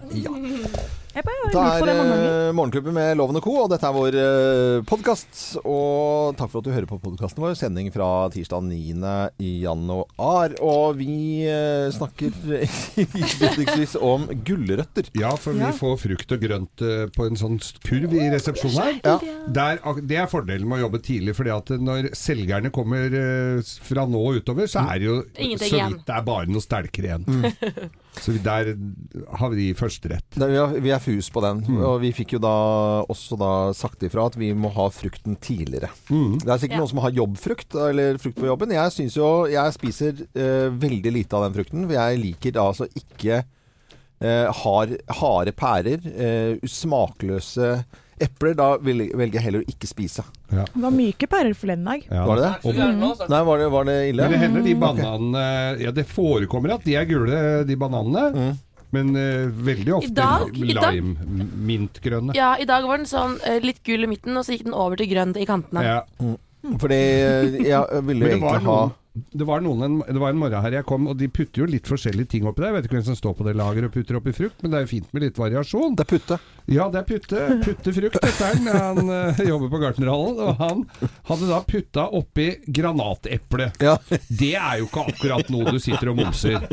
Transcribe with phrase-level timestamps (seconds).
[0.00, 0.30] Ja.
[0.30, 2.48] Jeg er det ganger.
[2.48, 5.56] eh, Morgenklubben med Loven og Co., og dette er vår uh, podkast.
[5.64, 7.54] Og takk for at du hører på podkasten vår.
[7.56, 9.14] Sending fra tirsdag 9.
[9.40, 10.56] i januar.
[10.60, 12.34] Og vi eh, snakker
[13.16, 15.08] viktigvis om gulrøtter.
[15.16, 17.56] Ja, for vi får frukt og grønt eh, på en sånn
[17.86, 19.00] kurv i resepsjonen her.
[19.06, 19.16] Ja.
[19.56, 24.04] Der, det er fordelen med å jobbe tidlig, fordi at når selgerne kommer eh, fra
[24.10, 27.08] nå og utover, så er det jo Ingenting så vidt det er bare noe stelker
[27.08, 27.24] igjen.
[28.16, 28.72] Så der
[29.40, 30.36] har vi førsterett.
[30.40, 31.62] Vi, er, vi er fus på den.
[31.70, 31.80] Mm.
[31.86, 32.52] Og vi fikk jo da
[33.06, 35.88] også da sagt ifra at vi må ha frukten tidligere.
[36.10, 36.36] Mm.
[36.42, 36.84] Det er sikkert Ja.
[36.84, 38.74] noen som har jobbfrukt, eller frukt på jobben.
[38.76, 41.86] Jeg synes jo Jeg spiser eh, veldig lite av den frukten.
[41.86, 43.44] For jeg liker da altså ikke
[44.20, 46.02] eh, hard, harde pærer.
[46.16, 47.84] eh, smakløse
[48.20, 48.54] epler.
[48.56, 50.24] Da velger jeg heller å ikke spise.
[50.48, 52.04] Det var myke pærer forleden dag.
[52.08, 52.22] Ja.
[52.24, 52.52] Var det det?
[52.72, 53.28] altså.
[53.32, 54.22] Nei, var det, var det ille?
[54.22, 58.24] Men det hender de Mm, bananene Ja, det forekommer at de er gule, de bananene.
[58.32, 58.54] Mm.
[58.94, 62.36] Men eh, veldig ofte I dag- lime, mintgrønne.
[62.38, 64.76] Ja, i dag var den sånn eh, litt gul i midten, og så gikk den
[64.78, 65.82] over til grønn i kantene.
[65.82, 66.04] Ja.
[66.78, 68.94] Fordi eh, jeg ville Men det egentlig ha noen,
[69.32, 71.68] det, var noen, en- det var en morgen her jeg kom, og de putter jo
[71.70, 72.68] litt forskjellige ting oppi der.
[72.72, 74.78] Jeg vet ikke hvem som står på det lageret og putter oppi frukt, men det
[74.80, 75.94] er jo fint med litt variasjon.
[75.96, 76.38] Det er putte.
[76.74, 77.44] Ja, det er putte.
[77.64, 79.00] Putte frukt, dette er han.
[79.00, 80.84] Han eh, jobber på Gartnerhallen, og han
[81.30, 83.70] hadde da putta oppi granateple.
[83.82, 83.96] Ja.
[84.28, 86.66] Det er jo ikke akkurat noe du sitter og momser.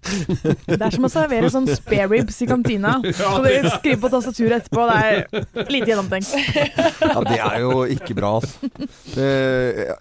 [0.00, 2.96] Det er som å servere sånn spare ribs i kantina.
[3.34, 4.86] Og dere skriver på tastaturet etterpå.
[4.88, 6.30] Det er lite gjennomtenkt.
[7.04, 8.70] Ja, det er jo ikke bra, altså.
[9.20, 9.94] Eh,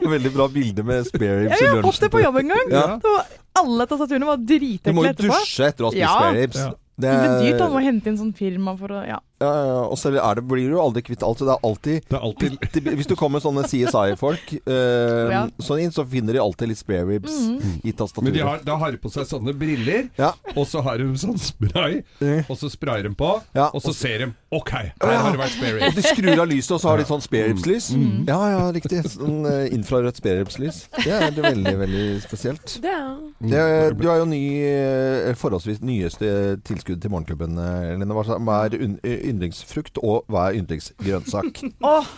[0.14, 2.54] Veldig bra bilde med spare ribs Ja, i jeg har fått det på jobb en
[2.54, 2.74] gang.
[2.74, 2.84] Ja.
[3.04, 6.14] Var, alle tastaturene var Du må jo dusje etter å ha spist Ja.
[6.18, 6.60] spare ribs.
[6.60, 6.70] Ja.
[7.00, 9.20] Det, er dyrt å hente inn sånn firma for å Ja.
[9.40, 11.38] Ja, ja, og så er det, blir du jo aldri kvitt alt.
[11.40, 15.46] Så det er alltid Det er alltid bitte- Hvis du kommer sånne CSI-folk eh, Ja.
[15.60, 17.80] sånn inn, så finner de alltid litt spare ribs Mhm.
[17.84, 20.32] i Men de har, da har de på seg sånne briller, Ja.
[20.56, 22.44] og så har de sånn spray, Mm.
[22.50, 25.56] og så sprayer de på, Ja, og så ser de OK, her har det vært
[25.56, 25.86] spare ribs.
[25.88, 27.90] Og de skrur av lyset, og så har de sånn spare ribs-lys.
[27.94, 28.26] Mm.
[28.28, 29.04] Ja, ja, riktig.
[29.06, 30.88] Sånn uh, infrarødt spareribslys.
[31.04, 32.80] Det er det veldig, veldig spesielt.
[32.82, 38.10] Det er Det, du har jo ny, eh, forholdsvis nyeste tilskudd til Morgenklubben, eh, Lene.
[38.10, 38.98] Hva er un-
[39.30, 41.62] yndlingsfrukt, og hva er yndlingsgrønnsak?
[41.92, 42.10] oh.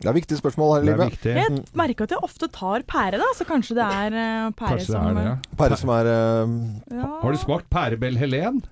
[0.00, 1.10] Det er viktige spørsmål her i livet.
[1.12, 1.32] viktig.
[1.36, 3.30] jeg merker at jeg ofte tar pære, da.
[3.36, 5.34] Så kanskje det er uh, pære det som er det, ja.
[5.60, 6.54] Pære som er uh,
[6.88, 7.08] ja.
[7.20, 8.62] Har du smakt pærebell Helen?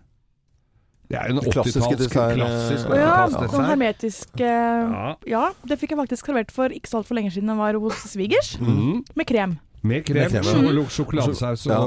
[1.08, 3.52] Det er jo en klassisk, klassiske 80-talls dessert, klassisk eh, ja, 80-tallsdessert.
[3.54, 5.12] sånn hermetisk eh, Ja.
[5.30, 8.02] Ja, det fikk jeg faktisk servert for ikke så altfor lenge siden jeg var hos
[8.12, 8.50] svigers.
[8.60, 9.00] Mm.
[9.16, 9.54] Med krem.
[9.82, 11.78] Med krem, Med krem, sjo- og sjokoladesaus Ja.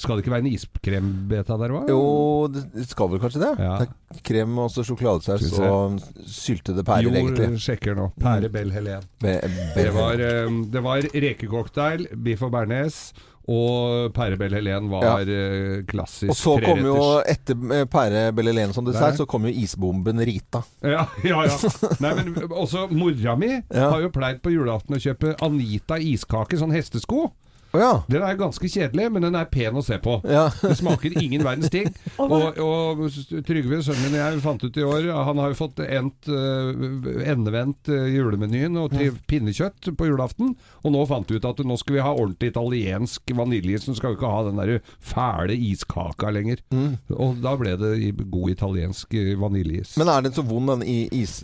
[0.00, 1.88] Skal det ikke være en iskrembeta der òg?
[1.92, 3.50] Jo, det skal vel kanskje det.
[3.60, 3.74] Ja.
[3.82, 7.60] Det krem, og sjokoladesaus og syltede pærer, Jo, egentlig.
[7.60, 8.10] sjekker nå.
[8.20, 9.02] Pærebell Helen.
[9.20, 9.40] Be-
[9.76, 13.12] Det var, eh, det var rekecocktail, biff og bearnés,
[13.50, 15.82] og pærebell Helen var ja.
[15.88, 16.96] klassisk Og så kom jo,
[17.28, 20.62] etter eh, pære Bellelene som dessert, så kom jo isbomben Rita.
[20.80, 21.72] Ja, ja, ja.
[22.04, 23.90] Nei, men også mora mi Ja.
[23.92, 27.28] har jo pleid på julaften å kjøpe Anita iskake, sånn hestesko.
[27.74, 27.92] Å ja.
[28.06, 30.20] Den er ganske kjedelig, men den er pen å se på.
[30.30, 30.46] ja.
[30.64, 31.88] Det smaker ingen verdens ting.
[32.22, 33.02] Og Og,
[33.46, 37.28] Trygve, sønnen min og jeg, fant ut i år Han har jo fått endt, eh,
[37.32, 40.54] endevendt eh, julemenyen og til pinnekjøtt på julaften.
[40.84, 44.14] Og nå fant vi ut at nå skal vi ha ordentlig italiensk vanilje, så skal
[44.14, 46.62] vi ikke ha den der fæle iskaka lenger.
[46.74, 46.94] Mm.
[47.16, 47.94] Og da ble det
[48.32, 49.96] god italiensk eh, vaniljeis.
[50.00, 51.40] Men er den så vond, den i is,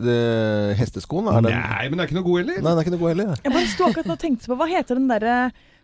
[0.79, 1.29] hesteskoen?
[1.33, 1.59] Er den...
[1.59, 2.63] Nei, men det er ikke noe god heller.
[2.63, 3.35] Nei, den er ikke noe god heller.
[3.45, 5.37] Jeg bare sto akkurat nå og tenkte på Hva heter den derre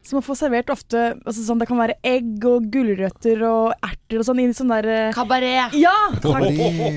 [0.07, 4.21] som man får servert ofte altså sånn, Det kan være egg og gulrøtter og erter
[4.23, 5.75] og sånn i sånn der eh, Kabaret.
[5.75, 5.95] Ja!
[6.23, 6.47] Takk.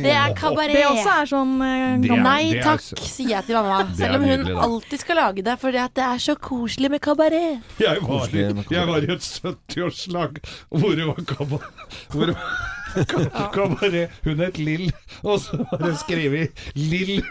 [0.03, 0.75] Det er kabaret.
[0.77, 3.45] Det også er sånn eh, Det er- gammel Nei det er takk, så- sier jeg
[3.49, 3.79] til mamma.
[3.83, 4.61] Det er Selv om hun nydelig, da.
[4.69, 7.61] alltid skal lage det, fordi at det er så koselig med kabaret.
[7.79, 12.25] Jeg var, Koselig med i- jeg var i et 70-årslag hvor det var kabaret, hvor
[12.29, 14.09] det var ka- kabaret.
[14.23, 14.91] Hun het Lill,
[15.23, 17.21] og så var det skrevet Lill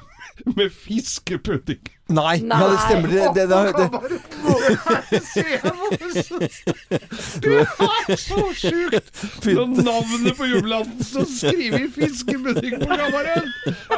[0.57, 1.79] med fiskepudding.
[2.09, 2.57] Nei, Nei.
[2.57, 3.09] Ja, det stemmer.
[3.09, 3.91] Det, det, det, det,
[7.43, 9.11] Du er så sjukt!
[9.45, 13.53] Når navnet på julaften så skriver fiskepudding på kammeren!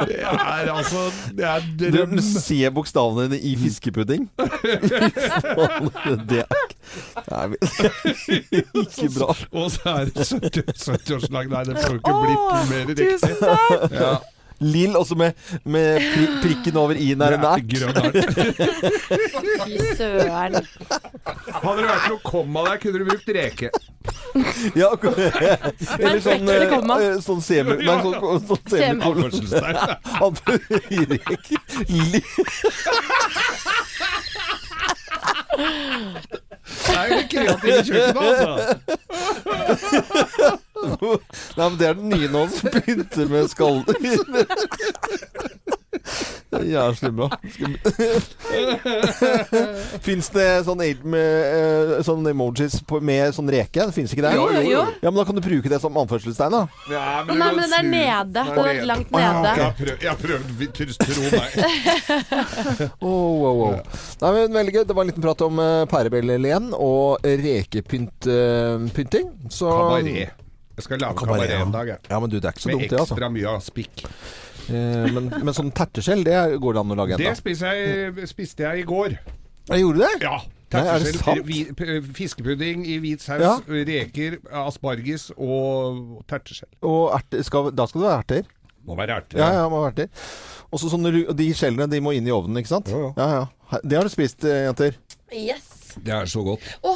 [0.09, 1.05] Det er altså
[1.37, 2.17] Det er drøm.
[2.17, 4.27] du ser bokstavene dine i fiskepudding.
[6.29, 6.45] det er
[7.31, 7.45] Nei,
[8.81, 9.31] ikke bra.
[9.55, 11.47] Og så er det 70 70-årslag.
[11.47, 12.43] Nei, det får ikke blitt
[12.73, 13.07] mer riktig.
[13.15, 13.95] Tusen takk!
[13.95, 14.13] Ja,
[14.61, 15.33] Lill også med,
[15.65, 17.65] med pri, prikken over i-en er en det er ert.
[17.71, 18.15] grønn ert.
[19.65, 20.53] Fy søren.
[21.61, 23.67] Hadde det vært noe komma der, kunne du brukt reke.
[24.77, 24.89] Ja.
[25.99, 27.01] Eller sånn, kommer.
[27.03, 27.75] eh, sånn semi...
[27.81, 28.15] Nei, sånn,
[28.47, 29.31] sånn Semi- semikolon.
[31.89, 32.21] Lill
[35.61, 38.55] Det er jo litt kreative kjøkken, altså.
[41.57, 43.83] Nei, men det er den nye nå som begynte med skall...
[46.51, 47.29] Det er jævlig bra.
[50.03, 53.85] Fins det sånn, aid med, eh, sånn emojis på, med sånn reke?
[53.87, 54.33] Det fins ikke det?
[54.35, 54.81] Jo, jo, jo.
[54.99, 56.61] Ja, men Da kan du bruke det som anførselstegn, da.
[56.91, 58.41] Ja, Nei, men den er nede.
[58.51, 59.49] Den er langt nede.
[59.61, 60.43] Har prøvd, jeg har prøvd
[61.05, 61.49] tro meg.
[62.99, 63.75] Oh, wow, wow.
[64.21, 64.83] Nei, men Veldig gøy.
[64.87, 69.27] Det var en liten prat om uh, pærebjellelen og rekepynting.
[69.51, 70.29] så Kabaret.
[70.77, 71.65] Jeg skal lage Kabaret, kabaret ja.
[71.65, 71.99] en dag, jeg.
[72.09, 73.15] Ja, men du, det er ikke så Med dumt, det, altså.
[73.17, 74.03] ekstra mye av spikk.
[74.71, 77.37] Eh, men, men sånn terteskjell, det går det an å lage Det ennå.
[77.39, 79.17] spiser jeg, spiste jeg i går.
[79.71, 80.11] Jeg gjorde det?
[80.23, 80.37] Ja.
[80.71, 81.75] Nei, er det Terteskjell, sant?
[81.77, 83.57] p- fiskepudding i hvit saus, Ja.
[83.67, 86.69] reker, asparges og terteskjell.
[86.87, 88.45] Og erter, skal, da skal det være erter?
[88.87, 89.37] Må være erter.
[89.43, 90.23] Ja, ja, må være erter.
[90.71, 92.87] Og så sånne, ru- de skjellene de må inn i ovnen, ikke sant?
[92.87, 93.11] Ja, ja.
[93.19, 93.81] ja, ja.
[93.83, 94.95] Det har du spist, eh, jenter.
[95.35, 95.67] Yes.
[95.99, 96.63] Det er så godt.
[96.87, 96.95] Å,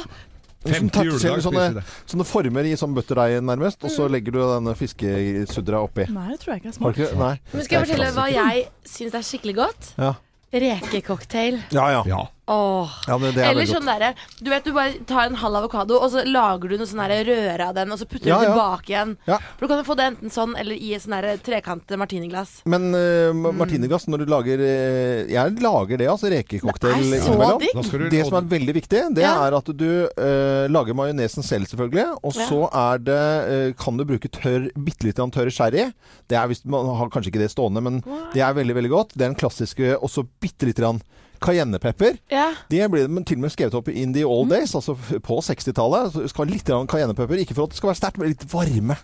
[0.74, 5.82] Femte juledag sånne, sånne former i sånn butterdeig nærmest, og så legger du denne fiskesudra
[5.86, 6.06] oppi.
[6.12, 7.00] Nei, det tror jeg ikke er smart.
[7.00, 7.18] ikke?
[7.52, 8.64] Men skal jeg fortelle hva jeg
[8.96, 9.92] syns er skikkelig godt?
[9.98, 10.14] Ja.
[10.56, 11.60] Rekecocktail.
[11.74, 12.02] Ja, ja.
[12.08, 12.22] Ja.
[12.46, 12.90] Åh.
[13.08, 15.96] ja men det er Eller sånn derre Du vet du bare tar en halv avokado,
[15.98, 18.52] og så lager du noe sånn røre av den, og så putter Ja, du den
[18.52, 19.14] tilbake igjen.
[19.26, 19.38] Ja.
[19.56, 22.60] For du kan jo få det enten sånn eller i et sånn trekant martiniglass.
[22.70, 26.30] Men uh, martiniglass, når du lager eh, Jeg lager det, altså.
[26.30, 27.66] Rekecocktail Det innimellom.
[28.14, 29.34] Det som er veldig viktig, det Ja.
[29.48, 32.06] er at du uh, lager majonesen selv, selvfølgelig.
[32.22, 32.46] Og Ja.
[32.46, 33.20] så er det
[33.50, 35.90] uh, Kan du bruke tørr, bitte litt grann tørr sherry.
[36.30, 38.02] Det er hvis Man har kanskje ikke det stående, men
[38.34, 39.14] det er veldig, veldig godt.
[39.16, 41.02] Det er den klassiske også bitte lite grann
[41.42, 42.18] cayennepepper.
[42.32, 42.50] Ja.
[42.70, 46.14] Det ble til og med skrevet opp in the old days, altså på 60-tallet.
[46.14, 47.42] Så skal litt cayennepepper.
[47.42, 48.98] Ikke for at det skal være sterkt, men litt varme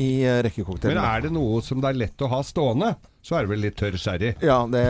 [0.00, 2.94] i uh, Men er det noe som det er lett å ha stående,
[3.24, 4.34] så er det vel litt tørr sherry.
[4.44, 4.82] Ja, det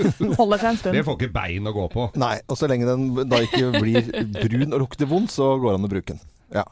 [0.40, 0.96] Holder seg en stund.
[0.96, 2.10] Det får ikke bein å gå på.
[2.20, 5.80] Nei, og så lenge den da ikke blir brun og lukter vondt, så går det
[5.80, 6.28] an å bruke den.
[6.50, 6.64] Ja.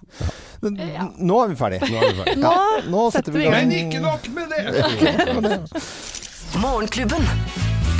[0.60, 0.78] Men,
[1.18, 1.86] Nå er vi ferdige.
[1.86, 2.36] Nå er vi ferdig.
[2.42, 2.54] Nå
[2.90, 3.60] Nå setter vi i gang.
[3.60, 5.60] Men ikke nok med det!
[6.64, 7.30] Morgenklubben.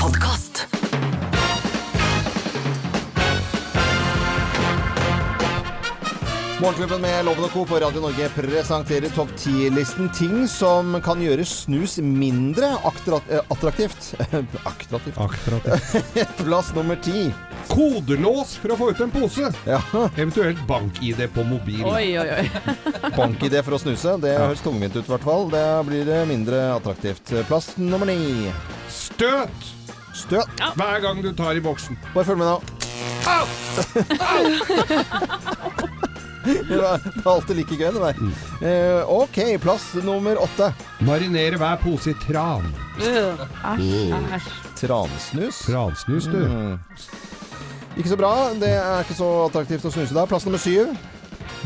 [0.01, 0.78] Podkast.
[6.59, 7.61] Morgenklubben med Loven og Co.
[7.71, 14.09] på Radio Norge presenterer topp 10-listen ting som kan gjøre snus mindre eh, attraktivt.
[14.67, 15.15] Attraktivt.
[16.41, 17.29] Plass nummer ti.
[17.71, 19.53] Kodelås for å få ut en pose.
[19.71, 19.79] Ja.
[20.17, 21.85] Eventuelt bank-ID på mobil.
[21.87, 22.51] Oi, oi, oi.
[23.21, 24.17] Bank-ID for å snuse.
[24.19, 25.47] Det høres tungvint ut, i hvert fall.
[25.55, 27.37] Det blir mindre attraktivt.
[27.47, 28.51] Plass nummer ni.
[28.91, 29.71] Støt
[30.19, 30.51] Støt.
[30.75, 31.95] hver gang du tar i boksen.
[32.17, 32.59] Bare følg med nå.
[36.69, 38.23] Det er alltid like gøy, det der.
[38.69, 40.71] Eh, ok, plass nummer åtte.
[41.07, 42.67] Marinere hver pose i tran.
[43.03, 44.49] Æsj.
[44.79, 45.63] Transnus.
[45.67, 46.41] Transnus, du.
[46.47, 46.79] Mm.
[47.99, 48.33] Ikke så bra.
[48.55, 50.27] Det er ikke så attraktivt å snuse da.
[50.31, 50.93] Plass nummer syv.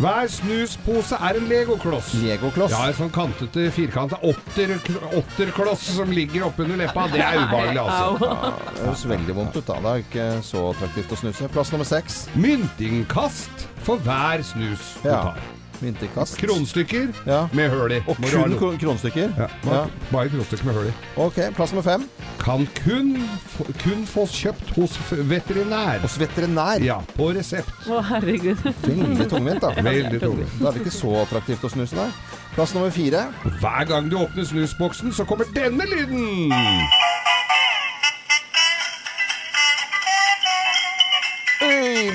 [0.01, 2.15] Hver snuspose er en legokloss.
[2.23, 2.73] Legokloss.
[2.73, 4.73] Ja, en sånn kantete, firkanta otter,
[5.19, 7.05] otterkloss som ligger oppunder leppa.
[7.13, 8.31] Det er ubehagelig, altså.
[8.33, 9.77] Ja, det høres veldig vondt ut, da.
[9.85, 11.51] Det er ikke så attraktivt å snuse.
[11.53, 12.23] Plass nummer seks.
[12.41, 15.21] Myntingkast for hver snus du Ja.
[15.29, 15.43] tar.
[15.83, 16.37] Myntekast.
[16.39, 17.49] Kronstykker Ja.
[17.53, 18.01] med høl i.
[18.07, 19.33] Og kun kron- kronstykker.
[19.37, 19.71] Ja, Ja.
[19.71, 20.93] bare, bare kronstykker med høl i.
[21.17, 22.09] Ok, plass nummer fem.
[22.39, 23.17] Kan kun,
[23.57, 25.99] få- kun fås kjøpt hos f- veterinær.
[26.01, 26.83] Hos veterinær.
[26.85, 27.71] Ja, på resept.
[27.89, 28.57] Å, herregud.
[28.83, 29.71] Veldig tungvint, da.
[29.91, 30.59] Veldig tungvint.
[30.61, 32.11] Da er det ikke så attraktivt å snuse, nei.
[32.55, 33.27] Plass nummer fire.
[33.61, 36.51] Hver gang du åpner snusboksen, så kommer denne lyden.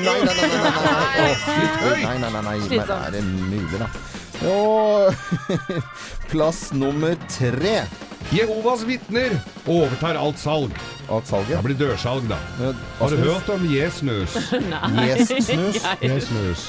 [0.08, 1.22] Nei, nei, nei, nei, nei.
[1.22, 1.96] Å.
[2.04, 2.60] Nei, nei, nei, nei.
[2.74, 3.90] Men er det mulig, da?
[4.48, 5.14] Og
[6.32, 7.80] plass nummer tre.
[8.32, 9.32] Jehovas vitner
[9.66, 10.74] overtar alt salg.
[11.10, 12.38] Alt Det blir dørsalg, da.
[13.00, 14.36] Har du hørt om Jesnus?
[15.08, 15.80] Yes-snus.
[16.04, 16.68] Jesnus.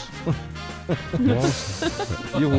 [2.39, 2.51] Jo,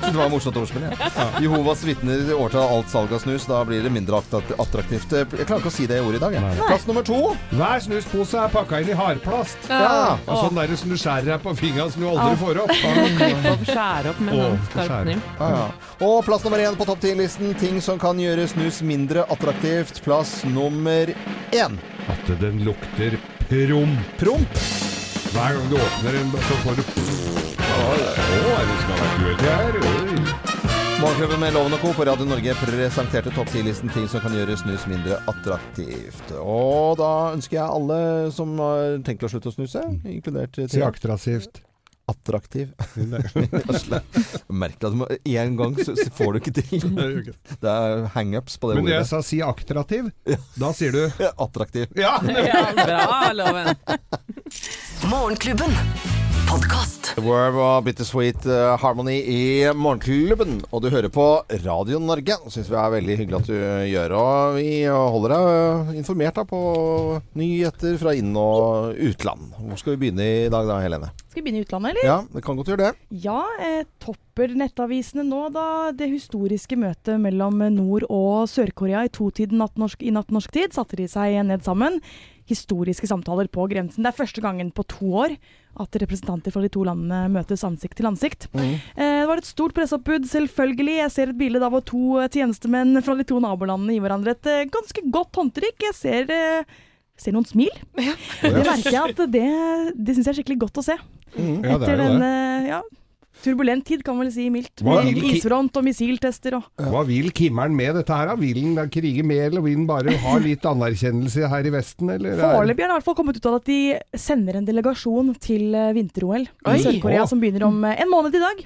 [0.00, 1.10] det var morsomt ordspill, jeg.
[1.44, 3.44] Jehovas vitner overtar alt salg av snus.
[3.48, 5.12] Da blir det mindre attraktivt.
[5.12, 6.36] Jeg klarer ikke å si det ordet i dag.
[6.38, 6.60] Jeg.
[6.62, 7.20] Plass nummer to.
[7.52, 9.68] Hver snuspose er pakka inn i hardplast.
[9.68, 10.16] Ja.
[10.24, 12.74] Og sånn der som du skjærer deg på fingeren som du aldri får opp.
[13.18, 15.28] Klippe opp, skjære opp med Å, skarp kniv.
[15.40, 15.68] Ja, ja.
[16.08, 17.52] Og plass nummer én på topp ti-listen.
[17.60, 20.00] Ting som kan gjøre snus mindre attraktivt.
[20.06, 21.12] Plass nummer
[21.54, 21.78] én.
[22.08, 23.18] At den lukter
[23.48, 24.18] promp.
[24.18, 24.92] Promp.
[25.34, 26.82] Hver gang du åpner en, så får du.
[31.00, 31.90] Morgenklubben med Loven og Co.
[31.92, 36.30] på Radio Norge presenterte topp 10-listen ting som kan gjøre snus mindre attraktivt.
[36.38, 37.98] Og da ønsker jeg alle
[38.36, 41.64] som har tenkt å slutte å snuse, inkludert Si Thea, attraktivt.
[42.10, 42.72] Attraktiv.
[44.48, 46.84] Merkelig at du- en gang så så får du ikke til.
[47.64, 50.10] Det er hangups på det Men når jeg sa si attraktiv,
[50.60, 51.02] da sier du
[51.38, 51.86] Attraktiv.
[51.96, 52.16] Ja!
[52.24, 53.74] Ja, bra, Loven.
[55.10, 56.23] Morgenklubben.
[56.54, 57.08] Podkast.
[57.18, 59.38] Verve og Bittersweet eh, Harmony i
[59.74, 60.60] Morgenklubben.
[60.70, 61.24] Og du hører på
[61.64, 62.36] Radio Norge.
[62.52, 63.56] Syns vi er veldig hyggelig at du
[63.90, 64.14] gjør.
[64.20, 66.60] Og vi holder deg informert da på
[67.40, 69.48] nyheter fra inn- og utland.
[69.56, 71.10] Hvor skal vi begynne i dag da, Helene?
[71.32, 72.06] Skal vi begynne i utlandet, eller?
[72.06, 72.92] Ja, det kan godt gjøre det.
[73.24, 79.58] Ja, eh, topper nettavisene nå da det historiske møtet mellom Nord- og Sør-Korea i totiden
[79.64, 81.98] natt norsk, i natt norsk tid satte de seg ned sammen.
[82.50, 84.04] Historiske samtaler på grensen.
[84.04, 85.36] Det er første gangen på to år
[85.80, 88.46] at representanter fra de to landene møtes ansikt til ansikt.
[88.54, 88.74] Mm.
[88.98, 90.98] det var et stort presseoppbud, selvfølgelig.
[91.00, 94.50] Jeg ser et bilde av to eh, tjenestemenn fra de to nabolandene gir hverandre et
[94.52, 95.88] eh, ganske godt håndtrykk.
[95.88, 96.76] Jeg ser, eh,
[97.18, 97.72] ser noen smil.
[97.96, 99.48] Det merker jeg at det,
[99.96, 100.98] det syns jeg er skikkelig godt å se.
[101.34, 102.28] Ja, det er jo det.
[102.28, 102.82] eh, ja,
[103.42, 104.82] turbulent tid, kan man vel si mildt.
[104.86, 108.26] Med isfront og missiltester og Hva vil Kimmeren med dette her?
[108.30, 108.34] da?
[108.38, 112.10] Vil han krige mer, eller vil han bare ha litt anerkjennelse her i Vesten?
[112.14, 113.78] Eller er- Foreløpig har det i hvert fall kommet ut av at de
[114.16, 118.42] sender en delegasjon til eh, vinter-OL i Sør-Korea, som begynner om eh, en måned i
[118.44, 118.64] dag.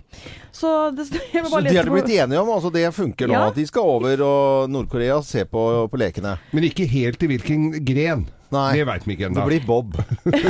[0.53, 3.33] Så det, Så de er har blitt enige om, altså det funker nå.
[3.35, 3.47] Ja.
[3.49, 6.37] At de skal over og Nord-Korea se på, på lekene.
[6.53, 8.27] Men ikke helt i hvilken gren.
[8.55, 9.99] Nei, Det veit vi ikke det blir Bob.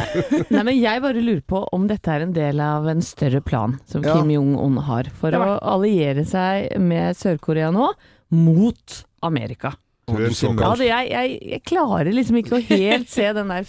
[0.55, 3.79] Nei, men jeg bare lurer på om dette er en del av en større plan
[3.91, 4.15] som Ja.
[4.19, 7.91] Kim Jong-un har, for å alliere seg med Sør-Korea nå
[8.31, 9.75] mot Amerika.
[10.09, 13.49] Tror en såkalt- Ja, det, jeg, jeg, jeg klarer liksom ikke å helt se den
[13.53, 13.67] der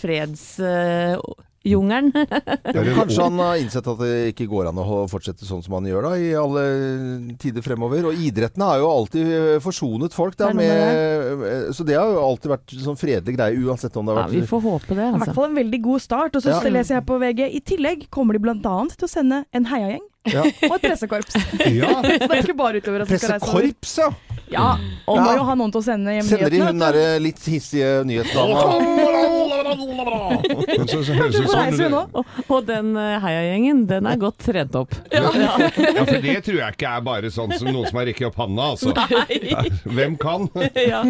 [1.64, 2.12] fredsjungelen.
[2.80, 5.86] Ja, kanskje han har innsett at det ikke går an å fortsette sånn som han
[5.90, 6.64] gjør da, i alle
[7.42, 8.06] tider fremover.
[8.10, 12.22] Og idretten har jo alltid eh, forsonet folk, da, med, eh, så det har jo
[12.24, 15.12] alltid vært sånn fredelig greie, uansett om det ja, har vi får håpe det, I
[15.12, 15.36] hvert altså.
[15.40, 16.36] fall en veldig god start.
[16.40, 16.62] Og så Ja.
[16.70, 18.58] leser jeg på VG i tillegg kommer de bl.a.
[18.62, 20.44] til å sende en heiagjeng Ja.
[20.70, 21.36] og et pressekorps.
[21.66, 21.90] Ja.
[22.04, 23.62] så det er ikke bare utover at skal reise over.
[23.64, 24.39] Pressekorps, ja!
[24.50, 25.24] Ja, og Ja.
[25.26, 26.80] må jo ha noen til å sende hjem Sender de hun nyhetene.
[26.90, 28.64] derre litt hissige nyhetsdama?
[29.70, 32.00] Men så, så høres ut Hvor reiser vi?
[32.20, 34.96] Og, og den uh, heiagjengen, den er godt trent opp.
[35.14, 38.40] Ja, for det tror jeg ikke er bare sånn som noen som har rekket opp
[38.42, 38.94] handa, altså.
[39.90, 40.50] Hvem kan?
[40.76, 41.04] ja,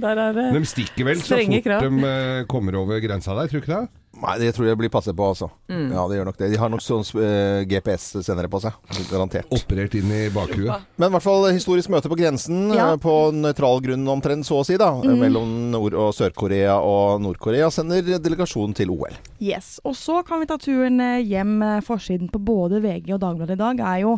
[0.00, 1.86] der er det De stikker vel så Strenge fort krav.
[1.86, 3.86] de eh, kommer over grensa der, tror du ikke det?
[4.16, 5.50] Nei, det tror jeg blir passet på, altså.
[5.68, 5.90] Mm.
[5.92, 6.48] Ja, det gjør nok det.
[6.52, 8.72] De har nok sånn uh, GPS-sendere på seg.
[9.10, 9.50] Garantert.
[9.52, 10.86] Operert inn i bakhuet.
[10.96, 12.92] Men i hvert fall historisk møte på grensen, Ja.
[12.94, 14.88] eh, på nøytral grunn omtrent, så å si, da.
[15.02, 15.18] Mm.
[15.20, 19.12] Mellom Nord- og Sør-Korea og Nord-Korea sender delegasjon til OL.
[19.38, 19.80] Yes.
[19.84, 21.58] Og så kan vi ta turen eh, hjem.
[21.62, 24.16] eh, Forsiden på både VG og Dagbladet i dag er jo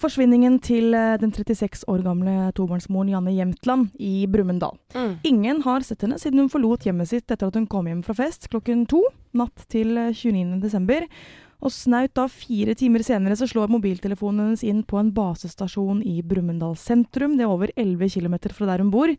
[0.00, 4.76] forsvinningen til eh, den 36 år gamle tobarnsmoren Janne Jemtland i Brumunddal.
[4.94, 5.14] Mm.
[5.30, 8.16] Ingen har sett henne siden hun forlot hjemmet sitt etter at hun kom hjem fra
[8.18, 9.02] fest klokken to
[9.36, 10.60] natt til eh, 29.
[10.64, 11.08] desember.
[11.64, 16.18] Og snaut da fire timer senere så slår mobiltelefonen hennes inn på en basestasjon i
[16.26, 17.38] Brumunddal sentrum.
[17.38, 19.12] Det er over 11 km fra der hun bor.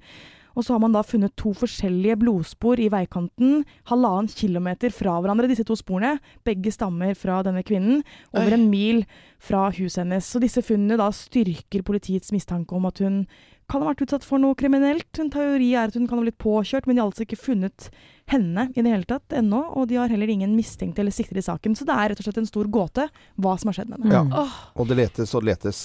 [0.55, 5.50] Og så har man da funnet to forskjellige blodspor i veikanten, halvannen kilometer fra hverandre,
[5.51, 6.15] disse to sporene.
[6.47, 8.03] Begge stammer fra denne kvinnen,
[8.35, 9.03] over en mil
[9.43, 10.27] fra huset hennes.
[10.27, 13.25] Så disse funnene da styrker politiets mistanke om at hun
[13.69, 15.09] kan ha vært utsatt for noe kriminelt.
[15.21, 17.89] En teori er at hun kan ha blitt påkjørt, men de har altså ikke funnet
[18.29, 19.62] henne i det hele tatt ennå.
[19.75, 21.77] Og de har heller ingen mistenkte eller siktede i saken.
[21.77, 23.07] Så det er rett og slett en stor gåte
[23.41, 24.13] hva som har skjedd med henne.
[24.13, 24.45] Ja.
[24.45, 24.53] Mm.
[24.81, 25.81] Og det letes og det letes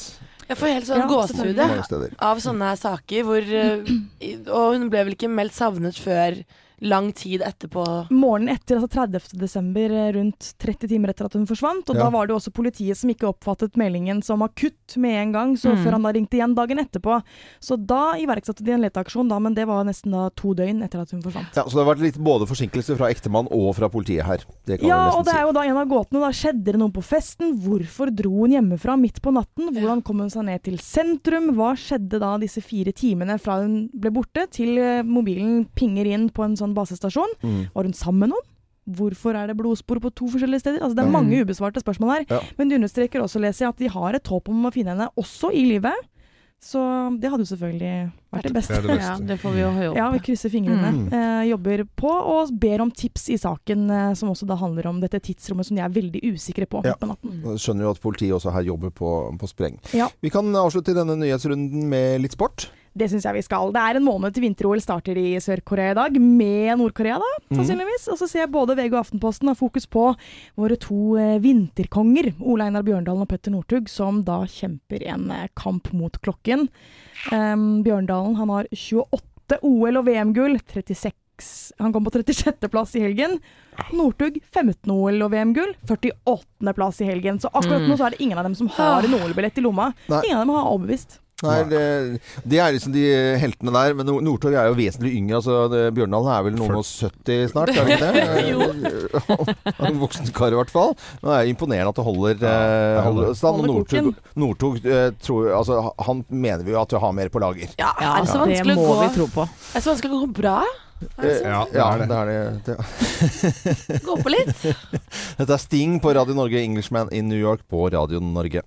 [0.50, 1.60] jeg får helt sånn Ja, gåsehud
[2.30, 3.92] av sånne saker hvor eh,
[4.50, 6.40] Og hun ble vel ikke meldt savnet før
[6.80, 7.84] lang tid etterpå.
[8.10, 9.36] Morgenen etter, altså 30.
[9.38, 11.88] desember, eh, rundt 30 timer etter at hun forsvant.
[11.90, 12.04] Og Ja.
[12.04, 15.54] da var det jo også politiet som ikke oppfattet meldingen som akutt med en gang,
[15.56, 15.84] så Mm.
[15.84, 17.22] før han da ringte igjen dagen etterpå.
[17.60, 21.00] Så da iverksatte de en leteaksjon, da, men det var nesten da to døgn etter
[21.02, 21.54] at hun forsvant.
[21.54, 24.38] Ja, så det har vært litt både forsinkelse fra ektemann og fra politiet her.
[24.66, 26.20] Det kan Ja, og det er jo da en av gåtene.
[26.20, 27.58] da Skjedde det noe på festen?
[27.60, 29.74] Hvorfor dro hun hjemmefra midt på natten?
[29.74, 31.50] Hvordan kom hun seg ned til sentrum?
[31.54, 36.30] Hva skjedde da disse fire timene fra hun ble borte, til eh, mobilen pinger inn
[36.30, 37.34] på en sånn basestasjon?
[37.42, 37.60] Mm.
[37.74, 38.46] Var hun sammen med noen?
[38.90, 40.80] Hvorfor er det blodspor på to forskjellige steder?
[40.82, 41.16] Altså, det er Ja.
[41.20, 42.24] mange ubesvarte spørsmål her.
[42.30, 42.40] Ja.
[42.58, 45.08] Men de understreker også, leser jeg, at de har et håp om å finne henne
[45.16, 45.94] også i livet.
[46.60, 46.76] Så
[47.18, 48.74] det hadde jo selvfølgelig vært det beste.
[48.82, 49.96] Det, det Ja, det får vi jo håpe.
[49.96, 50.90] Ja, vi krysser fingrene.
[50.92, 51.12] Mm.
[51.12, 55.00] Eh, jobber på og ber om tips i saken, eh, som også da handler om
[55.00, 56.92] dette tidsrommet som de er veldig usikre på Ja.
[57.00, 57.56] på natten.
[57.56, 59.78] Skjønner jo at politiet også her jobber på, på spreng.
[59.94, 60.08] Ja.
[60.20, 62.68] Vi kan avslutte denne nyhetsrunden med litt sport.
[62.96, 63.70] Det syns jeg vi skal.
[63.72, 68.08] Det er en måned til vinter-OL starter i Sør-Korea i dag, med Nord-Korea, da, sannsynligvis.
[68.10, 70.08] Og så ser jeg både VG og Aftenposten har fokus på
[70.58, 75.46] våre to eh, vinterkonger, Ole Einar Bjørndalen og Petter Northug, som da kjemper en eh,
[75.54, 76.66] kamp mot klokken.
[77.30, 81.14] Um, Bjørndalen han har 28 OL- og VM-gull, 36
[81.80, 83.38] han kom på 36.-plass i helgen.
[83.96, 87.38] Northug 15 OL- og VM-gull, 48.-plass i helgen.
[87.40, 87.88] Så akkurat Mm.
[87.88, 89.92] nå så er det ingen av dem som har en OL-billett i lomma.
[90.08, 90.20] Nei.
[90.26, 91.18] Ingen av dem har overbevist.
[91.40, 91.80] Nei, det,
[92.44, 93.04] det er liksom de
[93.40, 93.94] heltene der.
[93.96, 95.38] Men Nor- Northug er jo vesentlig yngre.
[95.40, 98.44] Altså, Bjørndalen er vel noen og 70 snart, er det ikke det?
[98.52, 98.60] jo.
[99.90, 100.92] En voksen kar i hvert fall.
[101.22, 103.32] Men det er imponerende at det holder, eh, holder.
[103.38, 103.64] stand.
[103.70, 105.08] Northug, Northug eh,
[105.56, 107.72] altså, han mener vi jo at vi har mer på lager.
[107.80, 109.48] Ja, Ja, er det så det vanskelig må å gå vi tro på.
[109.48, 110.56] Er det så vanskelig å gå bra?
[111.16, 112.08] Eh, Ja, det er det.
[112.10, 112.76] det er det.
[113.88, 114.00] det.
[114.08, 114.52] Gå på litt?
[115.38, 118.60] Dette er Sting på Radio Norge, Englishman in New York på Radio Norge.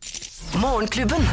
[0.57, 1.29] Morgenklubben.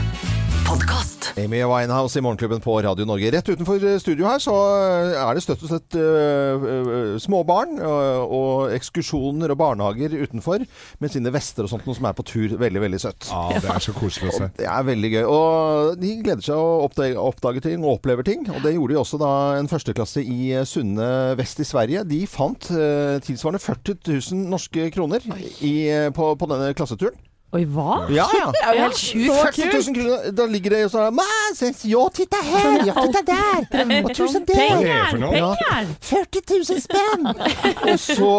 [0.71, 1.33] Podkast.
[1.35, 3.31] Amy Winehouse i Morgenklubben på Radio Norge.
[3.35, 8.21] Rett utenfor eh, studio her så eh, er det støtt og slett uh, småbarn uh,
[8.23, 10.63] og ekskursjoner og barnehager utenfor
[11.03, 12.55] med sine vester og sånt noe som er på tur.
[12.61, 13.27] Veldig, veldig søtt.
[13.33, 14.49] Ja, det er så koselig å se.
[14.61, 15.25] Det er veldig gøy.
[15.25, 18.47] Og de gleder seg å oppdage, oppdage ting og opplever ting.
[18.55, 21.11] Og det gjorde de også da en førsteklasse i Sunne
[21.41, 22.07] vest i Sverige.
[22.07, 25.27] De fant uh, tilsvarende 40 000 norske kroner
[25.67, 25.75] i,
[26.15, 27.19] på, på denne klasseturen.
[27.51, 28.05] Oi, hva?
[28.15, 28.45] Ja, ja.
[28.55, 29.57] Det er jo helt sjukt.
[29.59, 30.27] 40 000 kroner.
[30.39, 34.05] Da ligger det sånn Mas, ja, titta her, ja, titta der.
[34.05, 35.17] Og tusen Hva er Penger!
[35.19, 35.89] Penger!
[36.07, 37.27] 40 000 spenn!
[37.91, 38.31] og så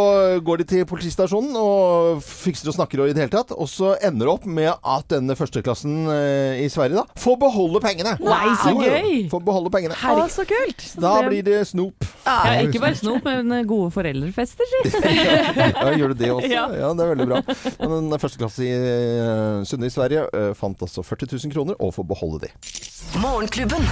[0.47, 3.51] går de til politistasjonen og fikser og snakker og i det hele tatt.
[3.51, 7.83] Og så ender det opp med at denne førsteklassen eh, i Sverige da får beholde
[7.83, 8.15] pengene.
[8.23, 9.19] Nei, så Jo, jo, gøy!
[9.35, 9.99] Får beholde pengene.
[9.99, 10.87] Å, så kult!
[11.03, 12.07] Da blir det snop.
[12.23, 14.95] Ja, ikke bare snop, men gode foreldrefester, si.
[15.11, 16.47] Ja, gjør du det også?
[16.61, 16.65] Ja.
[16.79, 17.39] Ja, det er veldig bra.
[17.81, 21.79] Men den første klasse i uh, Sunne i Sverige eh, fant altså 40 000 kroner
[21.79, 22.53] og får beholde de.
[23.21, 23.89] Morgenklubben.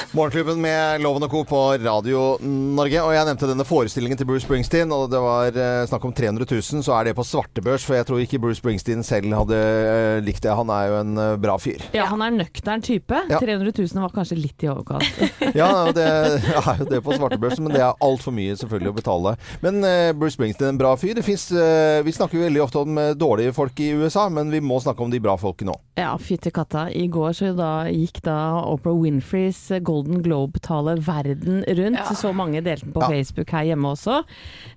[0.00, 0.14] Podkast.
[0.14, 1.44] Morgenklubben med Loven og Co.
[1.44, 3.00] på Radio Norge.
[3.02, 6.46] Og jeg nevnte denne forestillingen til Bruce Springsteen, og det var eh, snakk om 300
[6.48, 6.82] 000.
[6.84, 10.42] Så er det på svartebørs, for jeg tror ikke Bruce Springsteen selv hadde eh, likt
[10.44, 10.54] det.
[10.56, 11.82] Han er jo en eh, bra fyr.
[11.96, 13.22] Ja, han er nøktern type.
[13.30, 13.40] Ja.
[13.40, 15.06] 300 000 var kanskje litt i overkant.
[15.60, 19.34] Ja, det er jo det på svartebørsen, men det er altfor mye selvfølgelig å betale.
[19.64, 21.14] Men eh, Bruce Springsteen er en bra fyr.
[21.18, 24.52] Det finnes, eh, vi snakker jo veldig ofte om eh, dårlige folk i USA, men
[24.52, 25.82] vi må snakke om de bra folkene òg.
[26.00, 26.86] Ja, fytti katta.
[26.96, 28.36] I går så da gikk da
[28.70, 29.58] Oprah Winfreys
[29.90, 31.98] Golden Globe-tale verden rundt.
[31.98, 32.14] Ja.
[32.14, 33.08] Så mange delte den på Ja.
[33.10, 34.20] Facebook her hjemme også.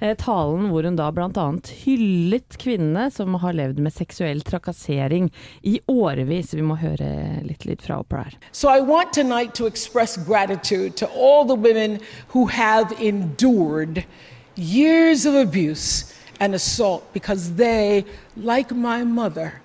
[0.01, 1.46] Eh, talen hvor hun da bl.a.
[1.86, 5.29] hyllet kvinnene som har levd med seksuell trakassering
[5.63, 6.54] i årevis.
[6.58, 7.12] Vi må høre
[7.45, 8.38] litt lyd fra Opera her.
[8.52, 11.99] So I want tonight to express gratitude to all the women
[12.34, 14.04] who have endured
[14.56, 18.04] years of abuse and assault because they,
[18.36, 19.62] like my mother,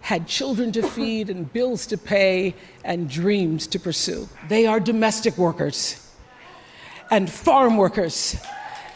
[0.00, 4.28] had children to feed and bills to pay and dreams to pursue.
[4.48, 6.06] They are domestic workers
[7.10, 8.36] and farm workers.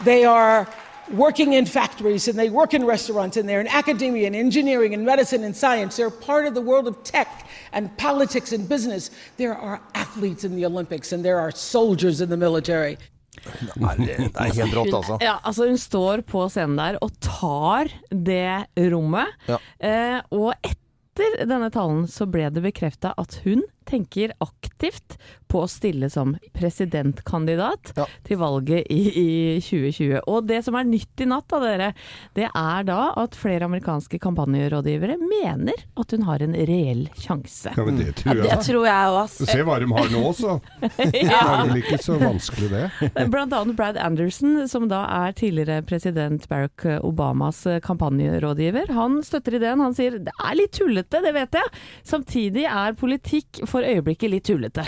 [0.04, 0.68] They are
[1.12, 5.04] working in factories and they work in restaurants and they're in academia and engineering and
[5.04, 5.96] medicine and science.
[5.96, 9.10] They're part of the world of tech and politics and business.
[9.36, 12.96] There are athletes in the Olympics and there are soldiers in the military.
[13.44, 15.18] Det er helt rått, altså.
[15.20, 19.34] Ja, altså hun står på scenen der og tar det rommet.
[19.48, 19.58] Ja.
[19.82, 20.83] Eh, og etter
[21.16, 25.16] denne talen så ble det bekrefta at hun tenker aktivt
[25.48, 28.06] på å stille som presidentkandidat Ja.
[28.26, 30.20] til valget i, i 2020.
[30.26, 31.90] Og det som er nytt i natt, da dere,
[32.34, 37.72] det er da at flere amerikanske kampanjerådgivere mener at hun har en reell sjanse.
[37.76, 38.64] Ja, men det tror Det jeg.
[38.66, 40.56] tror jeg òg, Se hva de har nå, så.
[41.14, 43.28] Det er vel ikke så vanskelig, det.
[43.30, 48.90] Blant annet Brad Anderson, som da er tidligere president Barack Obamas kampanjerådgiver.
[48.96, 49.80] Han støtter ideen.
[49.84, 51.72] Han sier det er litt tullete, det vet jeg.
[52.06, 54.84] Samtidig er politikk for øyeblikket litt tullete.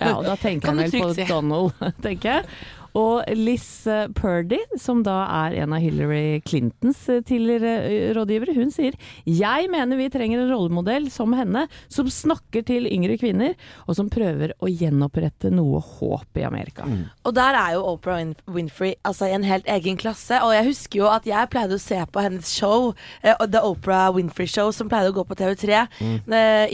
[0.00, 1.26] Ja, og da tenker jeg vel på.
[1.28, 1.72] Donald,
[2.06, 2.60] tenker jeg.
[2.98, 8.54] Og Liz eh, Purdy, som da er en av Hillary Clintons eh, tidligere eh, rådgivere,
[8.56, 13.56] hun sier jeg mener vi trenger en rollemodell som henne, som snakker til yngre kvinner,
[13.86, 16.88] og som prøver å gjenopprette noe håp i Amerika.
[17.26, 20.40] Og der er jo Oprah Winfrey altså, i en helt egen klasse.
[20.44, 22.90] Og jeg husker jo at jeg pleide å se på hennes show,
[23.22, 26.16] The Oprah Winfrey Show, som pleide å gå på TV3 mm.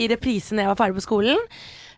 [0.00, 1.44] i reprise når jeg var ferdig på skolen.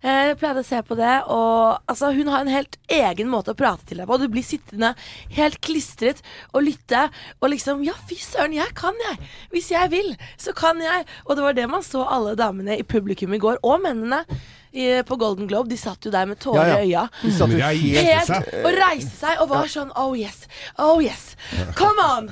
[0.02, 3.50] Eh, Jeg pleide å se på det, og altså, hun har en helt egen måte
[3.54, 4.18] å prate til deg på.
[4.20, 4.92] Du blir sittende
[5.34, 7.08] helt klistret og lytte,
[7.40, 9.18] og liksom Ja, fy søren, jeg kan, jeg!
[9.54, 11.06] Hvis jeg vil, så kan jeg!
[11.26, 14.24] Og det var det man så alle damene i publikum i går, og mennene
[14.72, 15.68] i, på Golden Globe.
[15.70, 17.04] De satt jo der med tårer Ja, i øya.
[17.22, 20.44] De satt jo helt og reiste seg og var sånn Oh yes,
[20.78, 21.34] oh yes,
[21.78, 22.28] come on!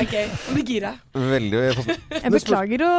[0.00, 0.92] Ok, nå blir gira.
[1.12, 1.62] Veldig
[2.22, 2.92] Jeg beklager å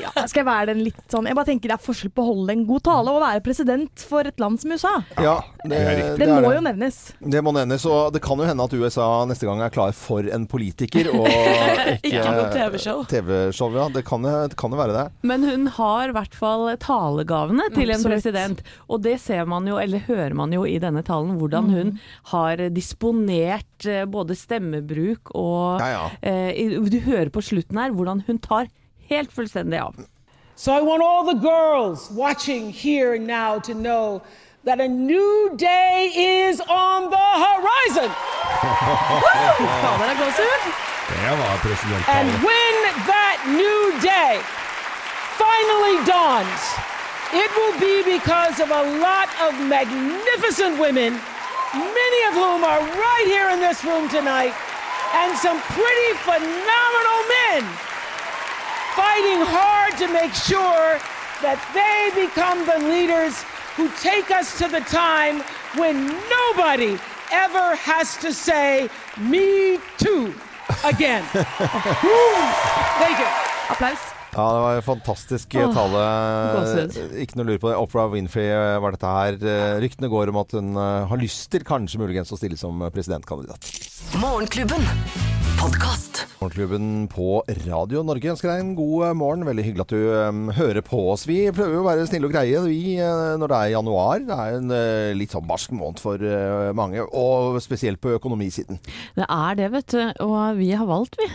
[0.00, 2.28] ja, Skal jeg være den litt sånn Jeg bare tenker det er forskjell på å
[2.30, 4.92] holde en god tale og være president for et land som USA.
[5.20, 6.06] Ja, det, det.
[6.22, 6.54] Det er må det.
[6.56, 7.00] jo nevnes.
[7.20, 10.26] Det må nevnes, og det kan jo hende at USA neste gang er klar for
[10.32, 13.02] en politiker, og ikke, Ikke noe TV-show.
[13.10, 13.86] TV-show, ja.
[13.92, 15.04] Det kan, jo- det kan jo være det.
[15.28, 18.11] Men hun har i hvert fall talegavene til en Absolutt.
[18.12, 18.62] President.
[18.88, 21.92] Og det ser man jo, eller hører man jo i denne talen, hvordan hun
[22.32, 26.06] har disponert eh, både stemmebruk og Ja, ja.
[26.22, 28.68] eh, Du hører på slutten her hvordan hun tar
[29.10, 29.94] helt fullstendig av.
[30.56, 34.20] So I want all the girls watching here and now to know
[34.64, 38.10] that a new day is on the horizon.
[41.12, 41.34] Er
[42.08, 42.74] And when
[43.10, 44.38] that new day
[45.40, 46.62] finally dawns,
[47.32, 51.16] it will be because of a lot of magnificent women,
[51.74, 54.52] many of whom are right here in this room tonight,
[55.14, 57.64] and some pretty phenomenal men
[58.94, 61.00] fighting hard to make sure
[61.40, 63.42] that they become the leaders
[63.76, 65.40] who take us to the time
[65.80, 66.98] when nobody
[67.32, 70.34] ever has to say, Me too,
[70.84, 71.24] again.
[71.32, 73.26] Thank you.
[73.70, 74.11] Applaus.
[74.32, 76.04] Ja, det var en fantastisk Åh, tale.
[77.20, 77.76] Ikke noe lur på det.
[77.76, 79.36] Oprah Winfrey eh, var dette her.
[79.36, 82.80] Eh, Ryktene går om at hun eh, har lyst til kanskje muligens å stille som
[82.94, 83.68] presidentkandidat.
[84.22, 84.88] Morgenklubben.
[85.62, 86.26] Podkast.
[86.42, 87.36] Morgenklubben på
[87.68, 89.44] Radio Norge ønsker deg en god eh, morgen.
[89.46, 91.22] Veldig hyggelig at du um, hører på oss.
[91.28, 94.24] Vi prøver jo å være snille og greie vi, eh, når det er januar.
[94.26, 98.80] Det er en uh, litt sånn barsk måned for uh, mange, og spesielt på økonomisiden.
[99.14, 100.00] Det er det, vet du.
[100.26, 101.28] Og vi har valgt, vi,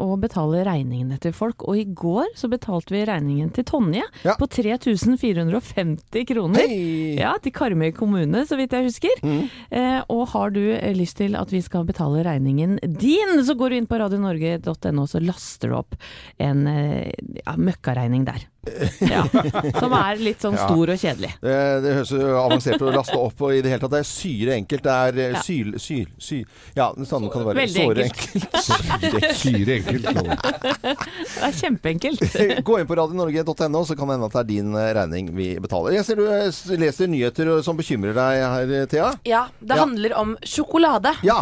[0.00, 1.66] å betale regningene til folk.
[1.68, 4.38] Og i går så betalte vi regningen til Tonje Ja.
[4.40, 6.64] på 3450 kroner.
[6.64, 7.18] Hei!
[7.20, 9.20] Ja, til Karmøy kommune, så vidt jeg husker.
[9.20, 9.44] Mm.
[9.68, 10.62] Uh, og har du
[10.96, 15.22] lyst til at vi skal betale regningen din, så går du inn på radionorge.no, så
[15.22, 15.98] laster du opp
[16.42, 17.10] en eh,
[17.42, 18.46] ja, møkkaregning der.
[19.04, 19.24] Ja,
[19.78, 20.66] som er litt sånn Ja.
[20.68, 21.30] stor og kjedelig.
[21.42, 24.00] Det, det høres jo avansert ut å laste opp, og i det hele tatt det
[24.04, 24.84] er syre enkelt.
[24.84, 25.72] Det er syl...
[25.74, 25.80] Ja.
[25.80, 25.80] syl...
[25.84, 26.38] syl, sy,
[26.76, 27.58] ja, sånn kan det være.
[27.64, 28.46] Veldig Såre enkelt.
[28.54, 29.26] enkelt.
[29.44, 30.08] Syre enkelt.
[30.84, 32.24] Det er kjempeenkelt.
[32.68, 35.48] Gå inn på radionorge.no, så kan det hende at det er din eh, regning vi
[35.62, 35.96] betaler.
[35.98, 39.10] Jeg ser du eh, leser nyheter eh, som bekymrer deg her, eh, Thea.
[39.28, 39.82] Ja, det Ja.
[39.84, 41.14] handler om sjokolade.
[41.26, 41.40] Ja.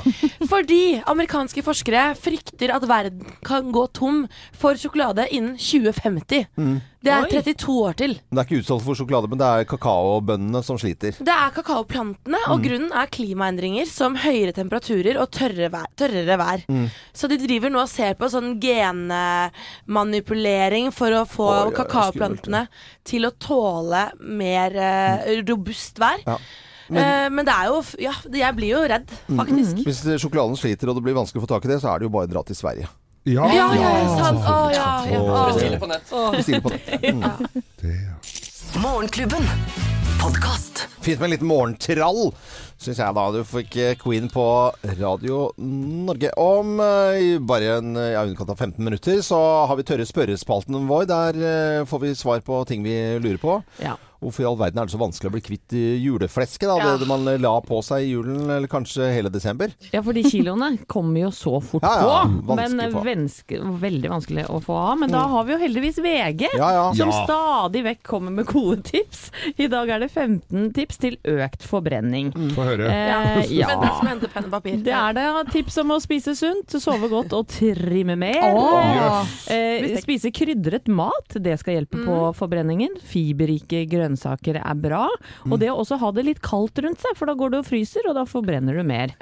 [0.48, 4.24] Fordi amerikanske forskere frykter at verden kan gå tom
[4.58, 6.46] for sjokolade innen 2050.
[7.02, 8.12] Det er 32 år til.
[8.30, 11.12] Det er ikke utsolgt for sjokolade, men det er kakaobøndene som sliter.
[11.18, 16.58] Det er kakaoplantene, og grunnen er klimaendringer som høyere temperaturer og tørre vær, tørrere vær.
[17.16, 22.62] Så de driver nå og ser på sånn genmanipulering for å få oi, oi, kakaoplantene
[23.08, 26.18] til å tåle mer eh, robust vær.
[26.26, 26.36] Ja.
[26.92, 29.76] Eh, men det er jo Ja, jeg blir jo redd, faktisk.
[29.86, 31.96] Hvis eh, sjokoladen sliter og det blir vanskelig å få tak i det, så er
[32.00, 32.86] det jo bare å dra til Sverige.
[33.22, 34.40] Ja, Ja, ja, sant.
[34.42, 35.18] Å, ja, ja.
[35.52, 36.08] Bestille på nett.
[36.34, 36.88] Bestille på nett.
[37.06, 37.20] Mm.
[37.78, 38.16] det, ja.
[38.82, 39.46] Morgenklubben.
[40.18, 40.88] Podcast.
[41.02, 42.32] Fint med en liten morgentrall,
[42.82, 43.24] syns jeg da.
[43.34, 44.44] Du fikk eh, Queen på
[44.98, 46.32] Radio Norge.
[46.34, 49.38] Om eh, bare en ja, underkant av 15 minutter så
[49.70, 51.06] har vi tørre spørrespalten vår.
[51.10, 53.60] Der eh, får vi svar på ting vi lurer på.
[53.82, 53.94] Ja.
[54.22, 56.68] Hvorfor i all verden er det så vanskelig å bli kvitt eh, juleflesket?
[56.70, 56.76] da?
[56.78, 56.96] Ja.
[57.00, 59.72] Det man la på seg i julen, eller kanskje hele desember?
[59.90, 62.56] Ja, for de kiloene kommer jo så fort Ja, ja, på.
[62.58, 64.98] Men venske, veldig vanskelig å få av.
[65.02, 66.84] Men da har vi jo heldigvis VG, Ja, ja.
[66.94, 67.24] som Ja.
[67.26, 69.30] stadig vekk kommer med gode tips.
[69.58, 72.30] I dag er det 15 tips til økt forbrenning.
[72.54, 72.86] Få høre.
[72.92, 73.68] Eh, ja.
[73.82, 74.78] Det som henter og papir.
[74.86, 75.26] Det er det.
[75.52, 78.38] Tips om å spise sunt, sove godt og trimme mer.
[78.54, 79.26] Åh.
[79.50, 82.96] Eh, spise krydret mat, det skal hjelpe på forbrenningen.
[83.02, 85.06] Fiberrike grønnsaker er bra.
[85.48, 87.66] Og det å også ha det litt kaldt rundt seg, for da går du og
[87.66, 89.14] fryser, og da forbrenner du mer.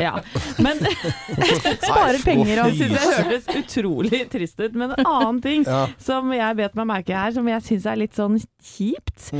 [0.00, 0.14] Ja.
[0.62, 0.78] Men
[1.82, 4.74] Sparer penger og synes det høres utrolig trist ut.
[4.74, 5.86] Men en annen ting Ja.
[6.02, 9.30] som jeg bet meg merke her, som jeg syns er litt sånn kjipt,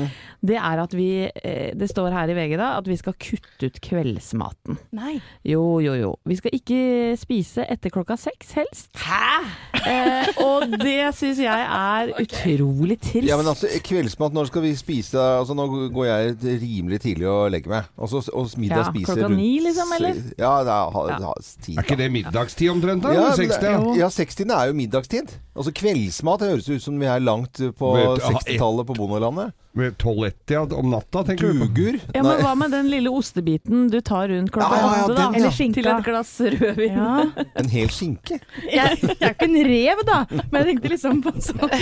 [0.42, 3.68] det er at vi eh, Det står her i VG da at vi skal kutte
[3.70, 4.78] ut kveldsmaten.
[4.92, 5.20] Nei.
[5.46, 6.12] Jo, jo, jo.
[6.28, 6.80] Vi skal ikke
[7.20, 8.90] spise etter klokka seks, helst.
[8.98, 9.42] Hæ?!
[9.82, 13.26] Eh, og det syns jeg er utrolig trist.
[13.28, 15.18] Ja, men altså, kveldsmat, når skal vi spise?
[15.18, 17.88] Altså, nå går jeg rimelig tidlig og legger meg.
[17.96, 20.20] Og så og middag Ja, spiser klokka rundt ni, liksom, eller?
[20.38, 21.32] Ja, det er, ha, Ja.
[21.62, 23.12] tid, Er ikke det middagstid omtrent, da?
[23.12, 23.98] Ja, Ja, men 60?
[23.98, 25.34] ja, 60 er jo middagstid.
[25.56, 29.58] Altså Kveldsmat det høres ut som vi er langt på ah, 60-tallet på bondelandet.
[29.74, 31.60] Med 12-1 ja, om natta, tenker du?
[31.60, 31.66] på?
[31.66, 31.98] Tugur?
[32.12, 35.14] Ja, men Hva med den lille ostebiten du tar rundt klokka Ja, ja, ja, åtte,
[35.16, 35.22] da?
[35.22, 35.38] ja.
[35.38, 35.78] Eller skinka.
[35.78, 36.98] Til et glass rødvin.
[36.98, 37.44] Ja.
[37.62, 38.36] En hel skinke?
[38.66, 41.72] Jeg, jeg er ikke en rev, da, men jeg tenkte liksom på sånn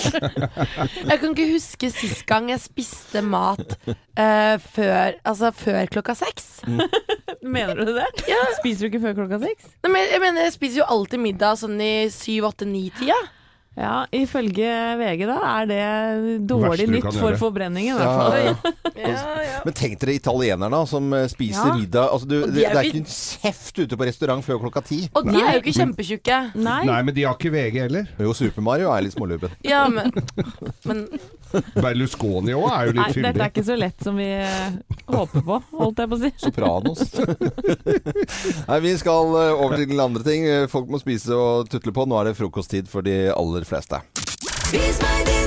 [1.10, 6.48] Jeg kan ikke huske sist gang jeg spiste mat uh, før, altså før klokka seks.
[7.56, 8.08] Mener du det?
[8.62, 9.68] Spiser du ikke før klokka seks?
[9.84, 13.18] Nei, men jeg mener, jeg spiser jo alltid middag sånn i syv, åtte, ni-tida.
[13.78, 14.66] Ja, ifølge
[14.98, 15.84] VG da er det
[16.50, 17.96] dårlig nytt for forbrenningen.
[17.96, 18.94] i Ja, hvert fall.
[18.98, 19.60] ja, ja.
[19.64, 21.76] Men tenk dere italienerne som eh, spiser Ja.
[21.78, 24.58] middag altså, du, de det, er det er ikke en kjeft ute på restaurant før
[24.66, 24.98] klokka ti.
[25.14, 26.40] Og de er jo ikke kjempetjukke.
[26.60, 26.80] Nei.
[26.90, 28.10] Nei, men de har ikke VG heller.
[28.18, 29.54] Jo, Super Mario er litt smålubben.
[29.64, 30.10] Ja, men,
[30.84, 31.06] men
[31.82, 33.24] Berlusconi òg er jo Nei, fyldig.
[33.26, 34.78] dette er ikke så lett som vi eh,
[35.10, 36.32] håper på, holdt jeg på å si.
[36.44, 37.04] Sopranos.
[38.70, 40.48] Nei, vi skal eh, over til andre ting.
[40.72, 42.06] Folk må spise og tutle på.
[42.10, 44.02] Nå er det frokosttid for de aller fleste.
[44.70, 45.39] Vis meg din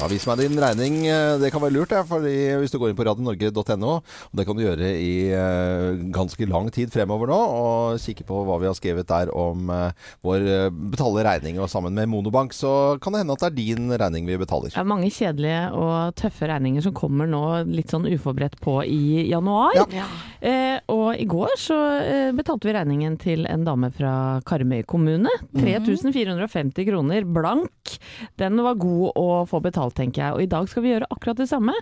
[0.00, 0.94] Ja, Vis meg din regning.
[1.04, 3.90] Eh, Det kan være lurt, ja, fordi hvis du går inn på radionorge.no.
[4.00, 7.36] Og det kan du gjøre i eh, ganske lang tid fremover nå.
[7.36, 9.92] Og kikke på hva vi har skrevet der om eh,
[10.24, 10.46] vår
[10.94, 11.58] betale regning.
[11.60, 14.72] Og sammen med Monobank så kan det hende at det er din regning vi betaler.
[14.72, 19.26] Det er mange kjedelige og tøffe regninger som kommer nå litt sånn uforberedt på i
[19.28, 19.76] januar.
[19.92, 20.08] Ja.
[20.40, 24.14] Eh, og i går så eh, betalte vi regningen til en dame fra
[24.48, 25.28] Karmøy kommune.
[25.60, 27.98] 3450 kroner blank.
[28.40, 30.36] Den var god å få betalt, tenker jeg.
[30.36, 31.74] Og i dag skal vi gjøre akkurat det samme.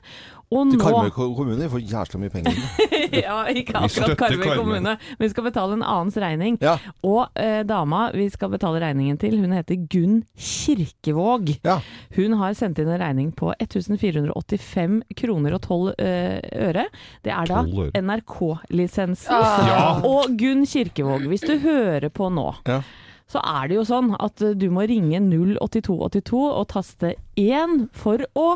[0.48, 2.60] Og Til Karmøy kommune de får jævla mye penger.
[3.08, 4.94] Ja, ikke akkurat Karmøy kommune.
[5.20, 6.56] Vi skal betale en annens regning.
[6.64, 6.76] Ja.
[7.04, 11.54] Og eh, dama vi skal betale regningen til, hun heter Gunn Kirkevåg.
[11.64, 11.78] Ja.
[12.16, 16.86] Hun har sendt inn en regning på 1485 kroner og 12 eh, øre.
[17.24, 17.62] Det er da
[18.00, 19.44] NRK-lisensen.
[19.68, 19.82] Ja.
[20.08, 22.82] Og Gunn Kirkevåg, hvis du hører på nå, Ja.
[23.28, 28.48] Så er det jo sånn at du må ringe 08282 og taste 1 for å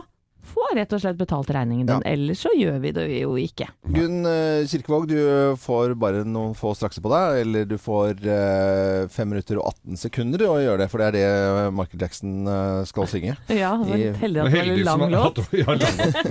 [0.42, 2.02] få rett og slett betalt regningen din.
[2.08, 3.68] Ellers så gjør vi det jo ikke.
[3.94, 7.40] Gunn eh, Kirkevåg, du får bare noen få strakser på deg.
[7.44, 11.16] Eller du får eh, 5 minutter og 18 sekunder å gjøre det, for det er
[11.18, 13.36] det Michael Jackson eh, skal synge.
[13.62, 15.40] Ja, det var I- heldig at det var en lang som låt.
[15.62, 15.76] ja.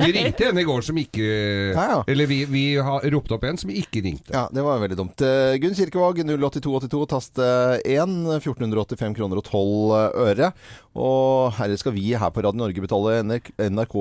[0.02, 1.28] Vi ringte en i går som ikke
[1.78, 2.00] Ja, ja.
[2.12, 4.34] Eller vi, vi har ropt opp en som ikke ringte.
[4.34, 5.21] Ja, det var veldig dumt.
[5.26, 8.17] Eh, Gunn Kirkevåg, 08282, tast 1.
[8.41, 10.52] 1485 kroner og 12 øre.
[11.00, 13.21] Og herre skal vi her på Radio Norge betale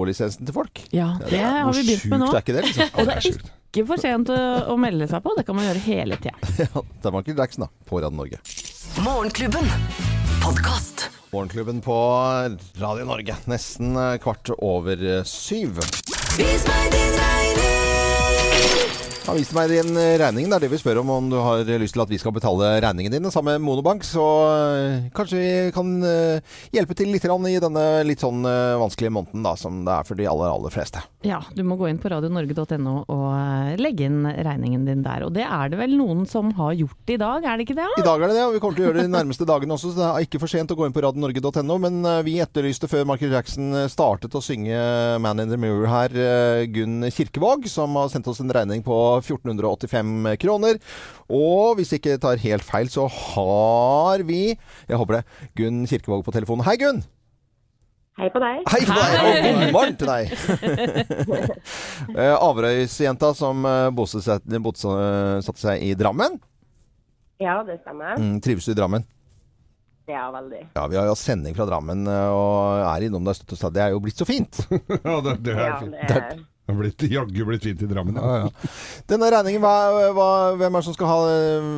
[0.01, 0.83] NRK-lisensen til folk.
[0.95, 2.29] Ja, det har vi begynt med nå.
[2.31, 2.67] Hvor sjukt er ikke det?
[2.67, 3.01] liksom?
[3.01, 3.29] Og det er
[3.71, 4.41] ikke for sent å,
[4.73, 6.37] å melde seg på, det kan man gjøre hele tida.
[6.61, 8.41] Ja, det er ikke Jackson da, på Radio Norge.
[9.05, 9.71] Morgenklubben.
[10.43, 11.09] Podkast.
[11.31, 11.99] Morgenklubben på
[12.81, 13.37] Radio Norge.
[13.51, 15.79] Nesten eh, kvart over eh, syv.
[16.39, 17.40] Vis meg din regning.
[19.27, 20.47] Har vist meg din eh, regning.
[20.49, 22.71] Det er det vi spør om, om du har lyst til at vi skal betale
[22.81, 24.05] regningen din sammen med Monobank.
[24.07, 26.41] Så eh, kanskje vi kan eh,
[26.73, 28.41] hjelpe til litt i denne litt sånn
[28.81, 31.03] vanskelige måneden da, som det er for de aller, aller fleste.
[31.27, 35.27] Ja, du må gå inn på radionorge.no og legge inn regningen din der.
[35.27, 37.91] Og det er det vel noen som har gjort i dag, er det ikke det?
[38.01, 39.77] I dag er det det, og vi kommer til å gjøre det de nærmeste dagene
[39.77, 41.79] også, så det er ikke for sent å gå inn på radionorge.no.
[41.85, 44.81] Men vi etterlyste før Michael Jackson startet å synge
[45.21, 50.37] 'Man in the Mirror' her, Gunn Kirkevåg, som har sendt oss en regning på 1485
[50.43, 50.79] kroner.
[51.29, 54.43] Og hvis jeg ikke tar helt feil, så har vi,
[54.89, 55.25] jeg håper det,
[55.59, 56.65] Gunn Kirkevåg på telefonen.
[56.69, 57.03] Hei, Gunn!
[58.21, 58.59] Hei på deg.
[58.69, 60.25] Hei på deg, og god morgen til deg!
[62.11, 66.37] Eh, Averøysjenta som eh, bosatte seg i Drammen.
[67.41, 68.19] Ja, det stemmer.
[68.21, 69.05] Mm, trives du i Drammen?
[70.11, 70.65] Ja, veldig.
[70.75, 73.77] Ja, vi har jo sending fra Drammen eh, og er innom der støtt og stadig.
[73.79, 74.59] Det er jo blitt så fint.
[75.07, 75.95] Ja, det, det er Ja, fint.
[76.01, 78.15] det er, Det har blitt, jaggu blitt fint i Drammen.
[78.21, 78.45] Ja.
[78.45, 78.71] ja.
[79.11, 81.69] Denne regningen, hva, hva, hvem er det som skal ha eh,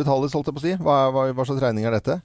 [0.00, 0.76] betales, holdt jeg på å si?
[0.82, 2.18] Hva, hva, hva slags regning er dette?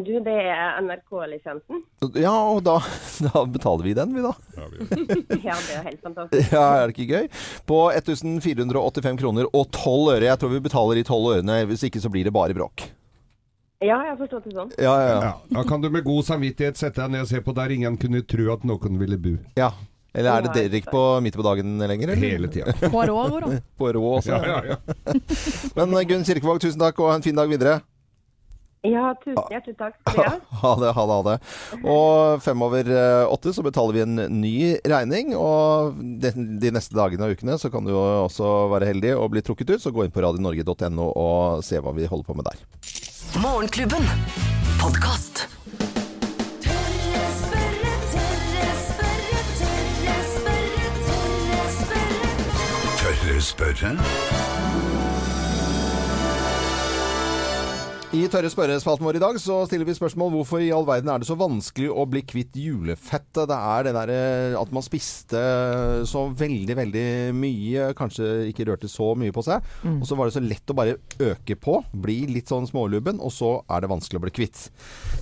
[0.00, 1.82] du, det er NRK-lisensen.
[2.18, 2.78] Ja, og da,
[3.26, 4.32] da betaler vi den, vi da.
[4.56, 4.68] Ja,
[5.66, 6.52] det er helt fantastisk.
[6.56, 7.28] Ja, er det ikke gøy?
[7.68, 10.24] På 1485 kroner og 12 øre.
[10.28, 12.88] Jeg tror vi betaler de 12 ørene, hvis ikke så blir det bare bråk.
[13.80, 14.72] Ja, jeg har forstått det sånn.
[14.76, 15.20] Ja, ja, ja.
[15.24, 17.96] Ja, da kan du med god samvittighet sette deg ned og se på der ingen
[18.00, 19.38] kunne tro at noen ville bo.
[19.58, 19.72] ja.
[20.14, 22.14] Eller er det Derek på midt på dagen lenger?
[22.16, 22.34] Eller?
[22.34, 22.72] Hele tida.
[22.90, 23.60] Poirot går an.
[23.78, 24.34] På rå også.
[24.34, 25.14] Ja, ja, ja.
[25.78, 27.78] Men eh, Gunn Kirkevåg, tusen takk, og ha en fin dag videre.
[28.80, 30.34] Ja, tusen hjertelig takk skal ha.
[30.62, 31.36] Ha det, ha det, ha det.
[31.84, 34.54] Og fem over eh, åtte så betaler vi en ny
[34.88, 35.34] regning.
[35.36, 39.30] Og de, de neste dagene og ukene så kan du jo også være heldig og
[39.36, 39.84] bli trukket ut.
[39.84, 42.66] Så gå inn på radionorge.no og se hva vi holder på med der.
[43.44, 44.08] Morgenklubben.
[44.80, 45.44] Podkast.
[53.40, 54.69] Tørre
[58.10, 61.20] I Tørre spørrespalten vår i dag så stiller vi spørsmål hvorfor i all verden er
[61.22, 63.44] det så vanskelig å bli kvitt julefettet.
[63.46, 64.22] Det er det derre
[64.58, 65.38] at man spiste
[66.10, 67.04] så veldig, veldig
[67.38, 69.62] mye, kanskje ikke rørte så mye på seg.
[69.92, 73.30] Og så var det så lett å bare øke på, bli litt sånn smålubben, og
[73.30, 74.64] så er det vanskelig å bli kvitt.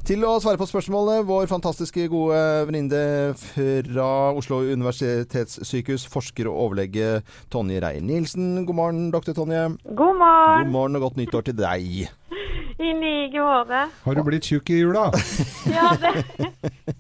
[0.09, 3.03] Til å svare på spørsmålet, vår fantastiske gode venninne
[3.37, 7.19] fra Oslo universitetssykehus, forsker og overlege
[7.53, 8.65] Tonje Reier Nilsen.
[8.65, 9.67] God morgen, doktor Tonje.
[9.85, 10.17] God morgen.
[10.17, 10.73] God morgen.
[10.79, 12.09] morgen og godt nyttår til deg.
[12.79, 13.81] I like måte.
[14.05, 15.09] Har du blitt tjukk i jula?
[15.69, 16.13] Ja, det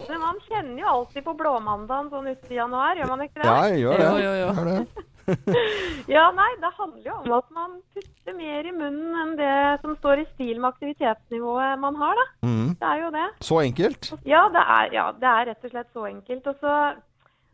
[0.09, 3.47] Men man kjenner jo alltid på blåmandagen sånn ute i januar, gjør man ikke det?
[3.47, 4.09] Ja, jeg gjør det.
[4.09, 4.67] Jo, jo, jo.
[4.69, 5.05] Det.
[6.09, 9.93] Ja, nei, det handler jo om at man putter mer i munnen enn det som
[9.99, 12.25] står i stil med aktivitetsnivået man har, da.
[12.49, 12.71] Mm.
[12.81, 13.27] Det er jo det.
[13.45, 14.09] Så enkelt.
[14.25, 16.49] Ja, det er, ja, det er rett og slett så enkelt.
[16.49, 16.79] Og så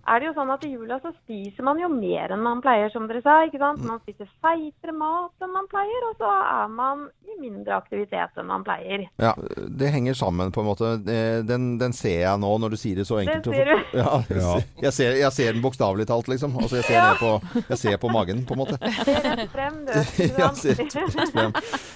[0.08, 2.90] er det jo sånn at i jula så spiser man jo mer enn man pleier,
[2.92, 3.38] som dere sa.
[3.46, 3.82] ikke sant?
[3.84, 8.46] Man spiser feitere mat enn man pleier, og så er man i mindre aktivitet enn
[8.50, 9.06] man pleier.
[9.22, 9.32] Ja,
[9.80, 10.90] det henger sammen på en måte.
[11.10, 13.48] Eh, Den, den ser jeg nå når du sier det så enkelt.
[13.54, 13.74] ser du.
[14.00, 14.52] Ja, Ja.
[14.84, 16.52] Jeg, ser, jeg ser den bokstavelig talt, liksom.
[16.60, 17.14] Altså, jeg ser, Ja.
[17.18, 18.78] på, jeg ser på magen, på en måte.
[18.82, 19.92] Rett frem, du.
[19.96, 20.60] ikke sant?
[20.60, 21.54] ser rett frem.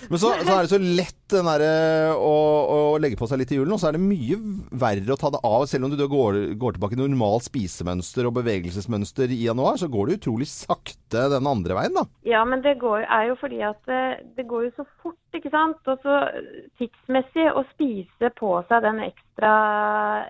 [0.08, 2.32] Men så, så er det så lett den derre å,
[2.72, 4.38] å legge på seg litt i julen, og så er det mye
[4.80, 5.66] verre å ta det av.
[5.68, 7.97] Selv om du går, går tilbake til normalt spisemønster
[8.28, 12.04] og bevegelsesmønster i januar, så går det utrolig sakte den andre veien, da.
[12.28, 14.02] Ja, men det går, er jo fordi at det,
[14.36, 15.80] det går jo så fort, ikke sant.
[15.88, 16.20] Og så
[16.80, 19.52] tidsmessig å spise på seg den ekstra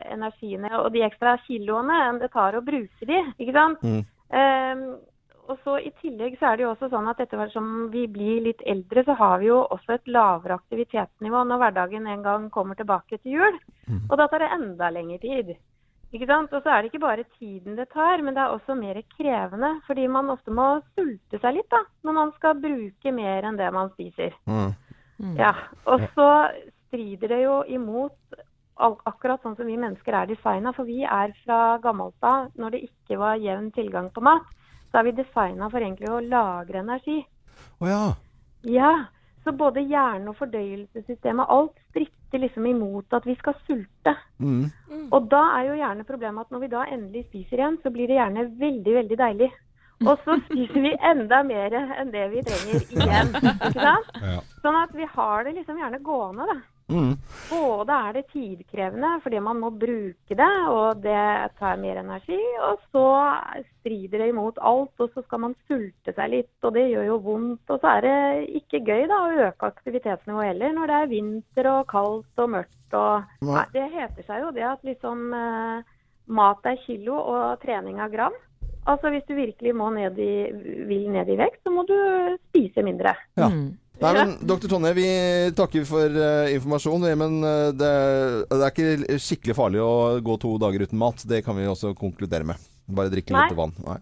[0.09, 3.85] energien og de ekstra kiloene enn det tar å bruke de, ikke sant.
[3.85, 4.03] Mm.
[4.29, 4.83] Um,
[5.49, 8.05] og så I tillegg så er det jo også sånn at etter hvert som vi
[8.13, 12.51] blir litt eldre, så har vi jo også et lavere aktivitetsnivå når hverdagen en gang
[12.53, 13.57] kommer tilbake til jul.
[14.11, 15.55] Og da tar det enda lengre tid.
[16.14, 16.53] Ikke sant?
[16.57, 19.75] Og så er det ikke bare tiden det tar, men det er også mer krevende.
[19.87, 23.68] Fordi man ofte må sulte seg litt da, når man skal bruke mer enn det
[23.75, 24.37] man spiser.
[24.49, 24.73] Mm.
[25.37, 25.53] Ja,
[25.85, 26.29] Og så
[26.88, 28.38] strider det jo imot
[28.79, 30.73] akkurat sånn som vi mennesker er designa.
[30.77, 34.47] For vi er fra gammelt av, når det ikke var jevn tilgang på mat,
[34.88, 37.21] så er vi designa for egentlig å lagre energi.
[37.83, 38.05] Å ja.
[38.68, 38.92] Ja,
[39.44, 44.12] så både hjernen og fordøyelsessystemet, alt stritter liksom imot at vi skal sulte.
[44.38, 44.69] Mm.
[45.09, 48.11] Og da er jo gjerne problemet at når vi da endelig spiser igjen, så blir
[48.11, 49.51] det gjerne veldig, veldig deilig.
[50.05, 53.33] Og så spiser vi enda mer enn det vi trenger igjen.
[53.41, 54.12] Ikke sant?
[54.21, 54.41] Ja.
[54.64, 56.59] Sånn at vi har det liksom gjerne gående, da.
[56.88, 57.18] Mm.
[57.51, 61.24] Både er det tidkrevende fordi man må bruke det, og det
[61.61, 62.38] tar mer energi.
[62.64, 63.05] Og så
[63.81, 67.20] strider det imot alt, og så skal man sulte seg litt, og det gjør jo
[67.29, 67.64] vondt.
[67.68, 68.18] Og så er det
[68.62, 72.98] ikke gøy da å øke aktivitetsnivået heller når det er vinter og kaldt og mørkt.
[72.98, 73.64] Og, Nei.
[73.74, 75.96] Det heter seg jo det at liksom eh,
[76.38, 78.37] mat er kilo og trening er gram.
[78.88, 80.48] Altså Hvis du virkelig må ned i,
[80.88, 81.96] vil ned i vekt, så må du
[82.48, 83.12] spise mindre.
[83.37, 83.51] Ja.
[83.53, 83.77] Mm.
[83.99, 84.69] Nei, men Dr.
[84.71, 85.07] Tonje, vi
[85.59, 87.07] takker for uh, informasjon.
[87.19, 87.93] Men uh, det,
[88.51, 91.25] det er ikke skikkelig farlig å gå to dager uten mat.
[91.27, 92.69] Det kan vi også konkludere med.
[92.89, 93.49] Bare drikke Nei.
[93.49, 93.75] litt vann.
[93.85, 93.99] Nei.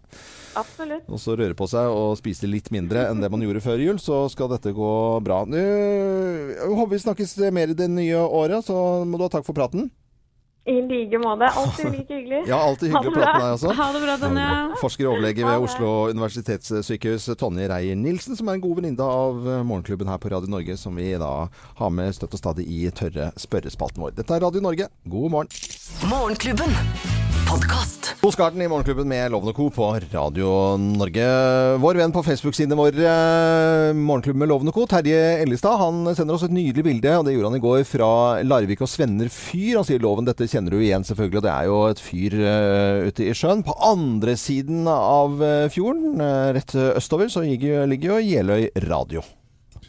[0.57, 1.09] Absolutt.
[1.11, 3.99] Og så røre på seg og spise litt mindre enn det man gjorde før jul,
[4.01, 4.93] så skal dette gå
[5.27, 5.43] bra.
[5.49, 5.63] Nå
[6.71, 9.91] håper vi snakkes mer i det nye året, så må du ha takk for praten.
[10.67, 11.47] I like måte.
[11.47, 12.43] Alltid like hyggelig.
[12.51, 13.75] Ja, alltid hyggelig å Ha prate med deg også.
[13.79, 14.47] Ha det bra, Tonje.
[14.83, 15.67] Forsker og overlege ved.
[15.69, 20.51] Oslo universitetssykehus, Tonje Reier-Nilsen, som er en god venninne av eh, Morgenklubben her på Radio
[20.51, 21.33] Norge, som vi da
[21.81, 24.17] har med støtt og stadig i tørre spørrespalten vår.
[24.19, 24.91] Dette er Radio Norge.
[25.07, 25.55] God morgen.
[26.11, 27.26] Morgenklubben.
[27.49, 28.15] Podkast.
[28.21, 29.67] God i Morgenklubben med Loven og Co.
[29.71, 31.27] på Radio Norge.
[31.79, 36.35] Vår venn på Facebook-siden vår, eh, Morgenklubben med Loven og Co., Terje Ellestad, han sender
[36.35, 38.11] oss et nydelig bilde, og det gjorde han i går, fra
[38.43, 39.79] Larvik og Svenner fyr.
[39.79, 43.07] Han sier Loven, dette kjenner du igjen selvfølgelig, og det er jo et fyr uh,
[43.09, 43.65] ute i sjøen.
[43.67, 49.23] På andre siden av eh, fjorden, uh, rett østover, så ligger, ligger jo Jeløy radio.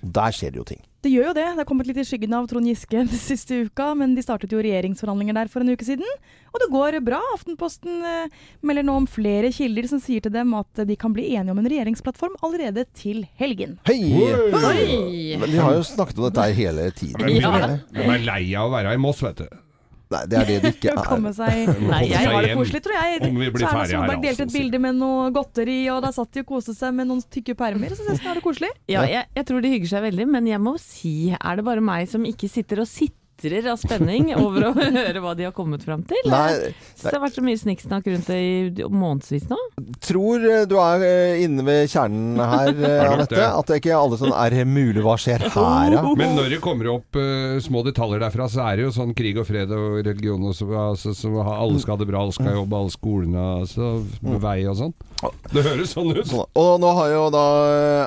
[0.02, 0.87] Der skjer det jo ting.
[1.08, 1.44] Det gjør jo det.
[1.56, 4.52] Det har kommet litt i skyggen av Trond Giske den siste uka, men de startet
[4.52, 6.10] jo regjeringsforhandlinger der for en uke siden.
[6.52, 7.22] Og det går bra.
[7.32, 11.30] Aftenposten eh, melder nå om flere kilder som sier til dem at de kan bli
[11.30, 13.78] enige om en regjeringsplattform allerede til helgen.
[13.88, 14.02] Hei!
[14.04, 15.38] Hei!
[15.40, 17.32] Men de har jo snakket om dette hele tiden.
[17.38, 17.56] Ja.
[17.88, 19.64] de er lei av å være i Moss, vet du.
[20.08, 21.02] Nei, det er det det ikke er.
[21.10, 23.22] komme seg Nei, jeg har det koselig, tror jeg.
[23.28, 26.14] Om vi blir så Erna Solberg delte et altså, bilde med noe godteri, og da
[26.16, 27.96] satt de og koste seg med noen tykke permer.
[27.98, 28.72] Så jeg det er koselig.
[28.92, 31.84] Ja, jeg, jeg tror de hygger seg veldig, men jeg må si, er det bare
[31.84, 32.90] meg som ikke sitter og
[33.38, 36.30] sitrer av spenning over å høre hva de har kommet fram til?
[36.30, 39.58] Nei, det har vært så mye snikksnakk rundt det i månedsvis nå.
[40.04, 43.42] tror eh, du er eh, inne ved kjernen her, eh, Anette.
[43.48, 45.04] At det ikke er alle sånn Er det mulig?
[45.06, 46.02] Hva skjer her, da?
[46.18, 49.38] Men når det kommer opp uh, små detaljer derfra, så er det jo sånn krig
[49.42, 52.36] og fred og religion og så, altså, så har- alle skal ha det bra, alle
[52.36, 53.92] skal jobbe, alle skolene altså,
[54.26, 54.94] med vei og sånn.
[55.54, 56.26] Det høres sånn ut.
[56.30, 56.44] Sånn.
[56.62, 57.46] Og nå har jo da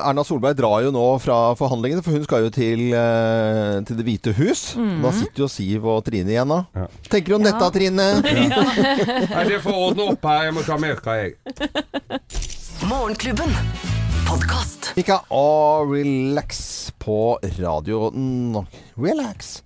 [0.06, 4.06] Erna Solberg drar jo nå fra forhandlingene, for hun skal jo til, uh, til Det
[4.06, 4.62] hvite hus.
[4.76, 6.60] Da sitter jo Siv og Trine igjen, da.
[6.76, 6.88] Ja.
[7.12, 8.08] Tenker du om dette, Trine?
[9.34, 11.36] Nei, det får ordne opp her, jeg må ta melka, jeg.
[12.90, 13.54] Morgenklubben.
[14.30, 14.92] Podcast.
[15.00, 15.46] Ikke å
[15.90, 16.60] relax
[17.02, 17.16] på
[17.58, 18.08] radio.
[19.00, 19.56] Relax.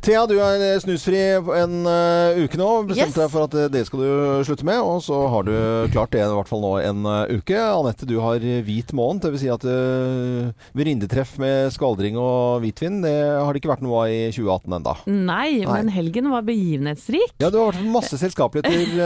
[0.00, 2.68] Thea, du er eh, snusfri en uh, uke nå.
[2.88, 3.16] Bestemte Yes.
[3.18, 5.52] deg for at eh, det skal du slutte med, og så har du
[5.92, 7.58] klart det i hvert fall nå en uh, uke.
[7.60, 9.42] Anette, du har hvit måned, dvs.
[9.42, 14.14] Si at uh, vrindetreff med skvaldring og hvitvin, det har det ikke vært noe av
[14.14, 14.94] i 2018 enda.
[15.04, 17.36] Nei, men helgen var begivenhetsrik.
[17.40, 18.96] Ja, du har vært masse selskapeligheter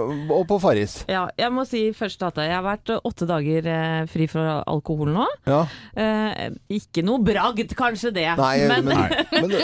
[0.00, 1.02] uh, og på Farris.
[1.12, 3.68] Ja, jeg må si først at jeg har vært åtte dager
[4.08, 5.28] fri fra alkohol nå.
[5.44, 5.60] Ja.
[6.72, 8.28] Ikke noe bragd, kanskje det.
[8.40, 9.12] Nei, men, men,
[9.42, 9.56] men,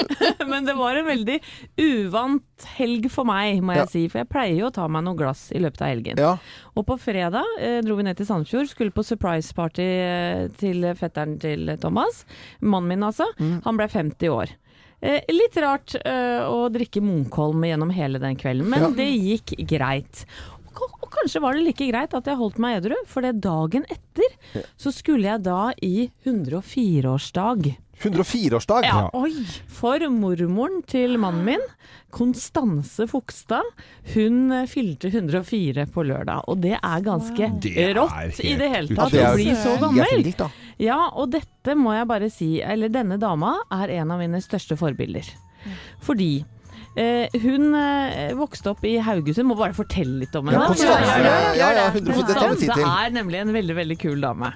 [0.53, 1.39] Men det var en veldig
[1.79, 3.87] uvant helg for meg, må jeg Ja.
[3.91, 4.03] si.
[4.09, 6.19] For jeg pleier jo å ta meg noen glass i løpet av helgen.
[6.23, 6.33] Ja.
[6.77, 10.83] Og på fredag eh, dro vi ned til Sandefjord, skulle på surprise party eh, til
[10.99, 12.25] fetteren til Thomas.
[12.61, 13.27] Mannen min, altså.
[13.39, 14.55] Han ble 50 år.
[15.03, 18.91] Eh, litt rart eh, å drikke Munkholm gjennom hele den kvelden, men Ja.
[18.95, 20.25] det gikk greit.
[20.73, 24.65] Og kanskje var det like greit at jeg holdt meg edru, for det dagen etter
[24.81, 27.75] så skulle jeg da i 104-årsdag.
[28.03, 28.87] 104-årsdag.
[28.89, 29.07] Ja.
[29.17, 29.33] Oi!
[29.73, 31.65] For mormoren til mannen min,
[32.13, 33.65] Konstanse Fogstad,
[34.15, 36.45] hun eh, fylte 104 på lørdag.
[36.53, 39.53] Og det er ganske Det er rått helt i det hele tatt det å bli
[39.57, 40.33] så gammel.
[40.83, 44.77] Ja, og dette må jeg bare si, eller denne dama er en av mine største
[44.81, 45.29] forbilder.
[46.03, 46.33] Fordi
[46.99, 50.59] eh, hun eh, vokste opp i Haugesund, må bare fortelle litt om henne.
[50.59, 51.07] Ja, Konstanse.
[51.07, 51.55] Ja, ja, ja.
[51.63, 52.89] Ja, ja, 100 Dette har vi tid til.
[52.89, 54.53] er nemlig en veldig, veldig kul dame.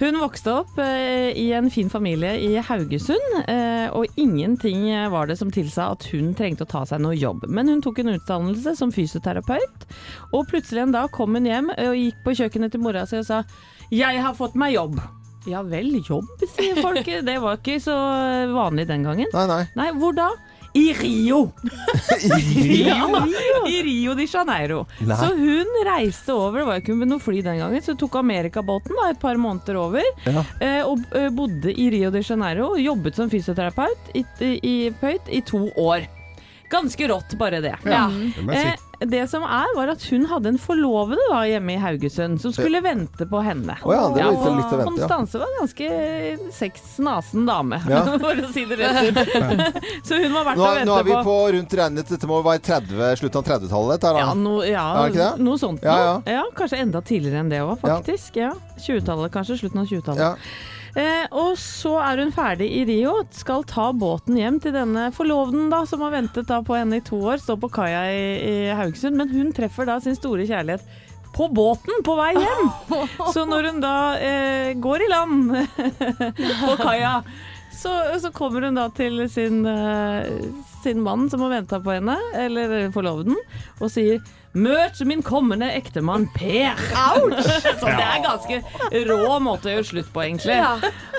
[0.00, 5.36] Hun vokste opp eh, i en fin familie i Haugesund, eh, og ingenting var det
[5.36, 7.44] som tilsa at hun trengte å ta seg noe jobb.
[7.52, 9.84] Men hun tok en utdannelse som fysioterapeut,
[10.32, 13.20] og plutselig en dag kom hun hjem eh, og gikk på kjøkkenet til mora si
[13.20, 13.42] og sa
[13.90, 15.02] 'Jeg har fått meg jobb'.
[15.48, 17.04] Ja vel, jobb, sier folk.
[17.04, 17.96] Det var ikke så
[18.56, 19.28] vanlig den gangen.
[19.36, 19.62] Nei, nei.
[19.76, 20.30] Nei, hvor da?
[20.74, 21.52] I Rio!
[22.62, 23.26] I Ja,
[23.66, 24.84] I Rio de Janeiro.
[25.00, 25.16] Nei.
[25.18, 29.08] Så hun reiste over, det var ikke noe fly den gangen, så tok amerikabåten da,
[29.10, 30.06] et par måneder over.
[30.28, 30.44] Ja.
[30.62, 34.54] eh, Og eh, bodde i Rio de Janeiro og jobbet som fysioterapeut i, i,
[34.92, 36.06] i, i to år.
[36.70, 37.74] Ganske rått, bare det.
[37.90, 38.04] Ja.
[38.54, 42.52] Eh, det som er, var at hun hadde en forlovede da hjemme i Haugesund, som
[42.52, 43.78] skulle vente på henne.
[43.84, 44.88] Oh, ja, det var litt, litt å vente, ja.
[44.90, 45.88] Konstanse var ganske
[46.58, 48.02] sexnasen dame, Ja.
[48.22, 49.20] for å si det rett ut.
[50.06, 50.90] Så hun var verdt Nå, å vente på.
[50.90, 51.36] nå er vi på.
[51.56, 53.94] rundt regnet Dette må være 30, slutten av 30-tallet.
[53.96, 54.26] dette her, da.
[54.26, 55.84] Ja, no, ja, noe sånt.
[55.86, 58.36] Ja, kanskje enda tidligere enn det òg, faktisk.
[58.40, 58.52] Ja.
[58.80, 59.58] 20-tallet, kanskje.
[59.64, 60.52] Slutten av 20-tallet.
[60.98, 65.68] Eh, og så er hun ferdig i Rio, skal ta båten hjem til denne forloveden
[65.70, 68.56] da, som har ventet da på henne i to år, står på kaia i, i
[68.74, 70.82] Haugesund, men hun treffer da sin store kjærlighet
[71.36, 72.72] på båten på vei hjem.
[73.34, 75.54] Så når hun da eh, går i land
[76.64, 77.20] på kaia,
[77.80, 80.26] så, så kommer hun da til sin, eh,
[80.82, 83.38] sin mann som har venta på henne, eller forloveden,
[83.78, 84.18] og sier
[84.52, 86.78] Møt min kommende ektemann Per.
[87.80, 88.56] Så det er ganske
[89.06, 90.56] rå måte å gjøre slutt på, egentlig.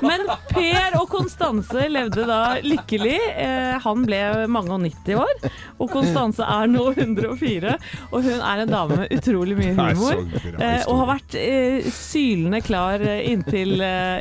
[0.04, 3.18] Men Per og Konstanse levde da lykkelig.
[3.32, 4.20] Eh, han ble
[4.52, 7.76] mange og 90 år, og Konstanse er nå 104.
[8.12, 10.26] Og hun er en dame med utrolig mye humor.
[10.52, 13.78] Eh, og har vært eh, sylende klar inntil,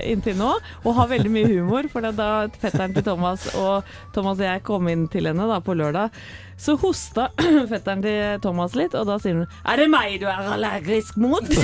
[0.06, 0.52] inntil nå,
[0.84, 1.90] og har veldig mye humor.
[1.90, 2.30] For da
[2.60, 6.14] fetteren til Thomas og Thomas og jeg kom inn til henne da på lørdag,
[6.60, 7.28] så hosta
[7.70, 11.48] fetteren til Thomas litt, og da sier hun 'Er det meg du er allergisk mot?'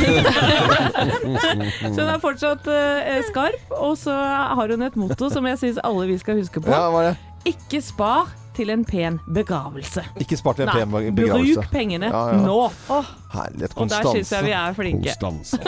[1.94, 5.78] så hun er fortsatt eh, skarp, og så har hun et motto som jeg syns
[5.84, 6.70] alle vi skal huske på.
[6.72, 7.16] ja, hva det?
[7.46, 10.02] Ikke spar til en pen begravelse.
[10.22, 11.60] Ikke spart til en Nei, pen begravelse.
[11.60, 12.40] bruk pengene Ja, ja.
[12.42, 12.56] nå.
[13.36, 15.14] Herlighet, Og der syns jeg vi er flinke.
[15.20, 15.60] Konstanse.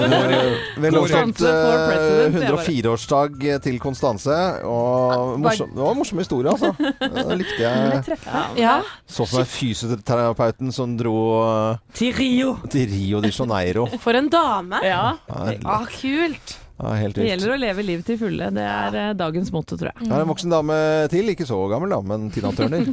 [0.00, 2.28] Eh, Vel overstått bare.
[2.30, 4.36] 104-årsdag til Konstanse.
[4.64, 6.72] Og morsom, det var en morsom historie, altså.
[6.78, 8.18] Det likte jeg.
[8.64, 8.78] Ja.
[9.06, 11.14] Så for meg fysioterapeuten som dro
[11.44, 12.56] eh, Til Rio!
[12.70, 13.86] til Rio de Janeiro.
[14.00, 14.80] For en dame.
[14.86, 15.16] Ja.
[15.28, 16.56] Ah, kult.
[16.80, 18.48] Ja, helt Det gjelder å leve livet til fulle.
[18.56, 19.08] Det er ja.
[19.18, 20.06] dagens motto, tror jeg.
[20.06, 20.78] Det er en voksen dame
[21.12, 22.88] til, ikke så gammel da, men Tina Turner.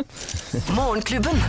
[0.78, 1.44] Morgenklubben.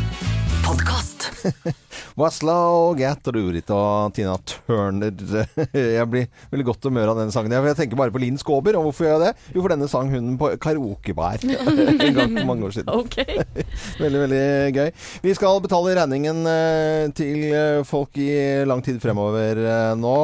[1.92, 2.18] Podkast.
[2.18, 3.00] Wasla og
[3.32, 5.12] Rurit og Tina Turner.
[5.74, 7.52] Jeg blir veldig godt humør av denne sangen.
[7.52, 9.54] Jeg tenker bare på Linn Skåber, og hvorfor gjør jeg det?
[9.56, 12.92] Jo, for denne sang hun på karaokebær en gang for mange år siden.
[12.92, 13.40] Okay.
[14.02, 14.90] Veldig, veldig gøy.
[15.24, 18.30] Vi skal betale regningen eh, til eh, folk i
[18.68, 20.16] lang tid fremover eh, nå.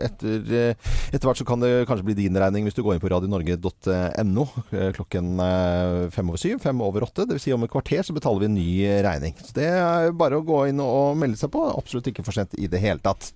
[0.00, 0.74] Etter,
[1.10, 4.46] etter hvert så kan det kanskje bli din regning hvis du går inn på radionorge.no
[4.96, 5.42] klokken
[6.14, 7.26] fem over syv, fem over åtte.
[7.28, 7.44] Dvs.
[7.44, 8.70] Si om et kvarter så betaler vi en ny
[9.06, 9.36] regning.
[9.40, 11.62] Så det er bare å gå inn og melde seg på.
[11.76, 13.32] Absolutt ikke for sent i det hele tatt.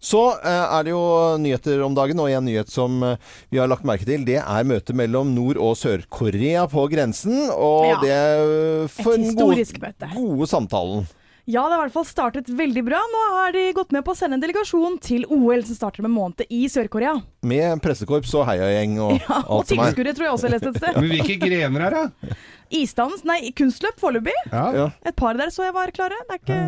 [0.00, 1.02] Så eh, er det jo
[1.42, 3.16] nyheter om dagen, og en nyhet som eh,
[3.52, 7.50] vi har lagt merke til, det er møtet mellom Nord- og Sør-Korea på grensen.
[7.52, 7.98] Og Ja.
[8.00, 9.66] det er for den gode,
[10.14, 11.04] gode samtalen.
[11.48, 13.00] Ja, det har i hvert fall startet veldig bra.
[13.14, 16.12] Nå har de gått med på å sende en delegasjon til OL, som starter med
[16.14, 17.16] måned i Sør-Korea.
[17.48, 19.88] Med pressekorps og heiagjeng og Ja, og alt som er.
[19.88, 20.98] Og tilskuere tror jeg også jeg leste et sted.
[21.00, 22.38] Men hvilke grener er det?
[22.82, 24.36] Isdans, nei, kunstløp foreløpig.
[24.52, 24.64] Ja.
[24.76, 24.86] Ja.
[25.08, 26.20] Et par der så jeg var klare.
[26.28, 26.60] Det er ikke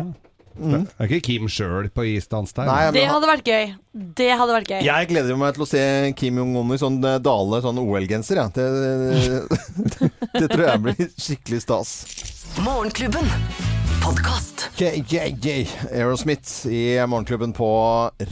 [0.53, 2.67] Det er ikke Kim sjøl på isdans der?
[2.69, 3.71] Nei, Det hadde vært gøy.
[4.19, 4.81] Det hadde vært gøy.
[4.85, 5.85] jeg gleder meg til å se
[6.19, 8.41] Kim Jong-un i sånn eh, dale sånn OL-genser.
[8.41, 8.49] Ja.
[8.53, 8.67] Det,
[10.41, 11.95] det tror jeg blir skikkelig stas.
[12.61, 13.31] Morgenklubben.
[14.03, 14.69] Podkast.
[14.75, 17.67] KJJ Aerosmith i Morgenklubben på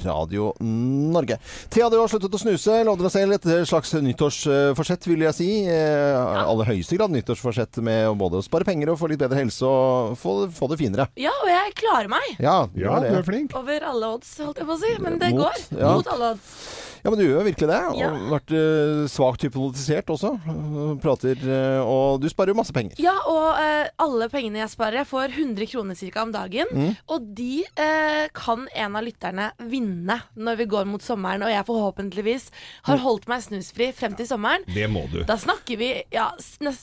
[0.04, 1.38] Radio Norge.
[1.70, 2.76] Thea, du har sluttet å snuse.
[2.88, 5.50] Lovde deg selv et slags nyttårsforsett, vil jeg si.
[5.70, 6.44] Ja.
[6.44, 10.18] aller høyeste grad nyttårsforsett med både å spare penger og få litt bedre helse og
[10.20, 11.08] få, få det finere.
[11.20, 12.28] Ja, og jeg klarer meg.
[12.44, 13.56] Ja, du Ja, har du er flink.
[13.58, 14.96] Over alle odds, holdt jeg på å si.
[15.00, 15.68] Men det Mot, går.
[15.80, 15.94] ja.
[15.96, 16.56] Mot alle odds.
[17.04, 17.80] Ja, men du gjør jo virkelig det.
[17.92, 18.10] Og Ja.
[18.32, 20.34] vært eh, svakt hypnotisert også.
[20.38, 22.94] Eh, Prater eh, Og du sparer jo masse penger.
[23.02, 26.22] Ja, og uh, alle pengene jeg sparer, jeg får 100 kroner ca.
[26.24, 26.66] om dagen.
[26.72, 26.96] Mm.
[27.10, 31.66] Og de uh, kan en av lytterne vinne når vi går mot sommeren, og jeg
[31.68, 32.50] forhåpentligvis
[32.88, 33.04] har Mm.
[33.06, 34.62] holdt meg snusfri frem til sommeren.
[34.68, 35.24] Det må du.
[35.26, 36.28] Da snakker vi ja,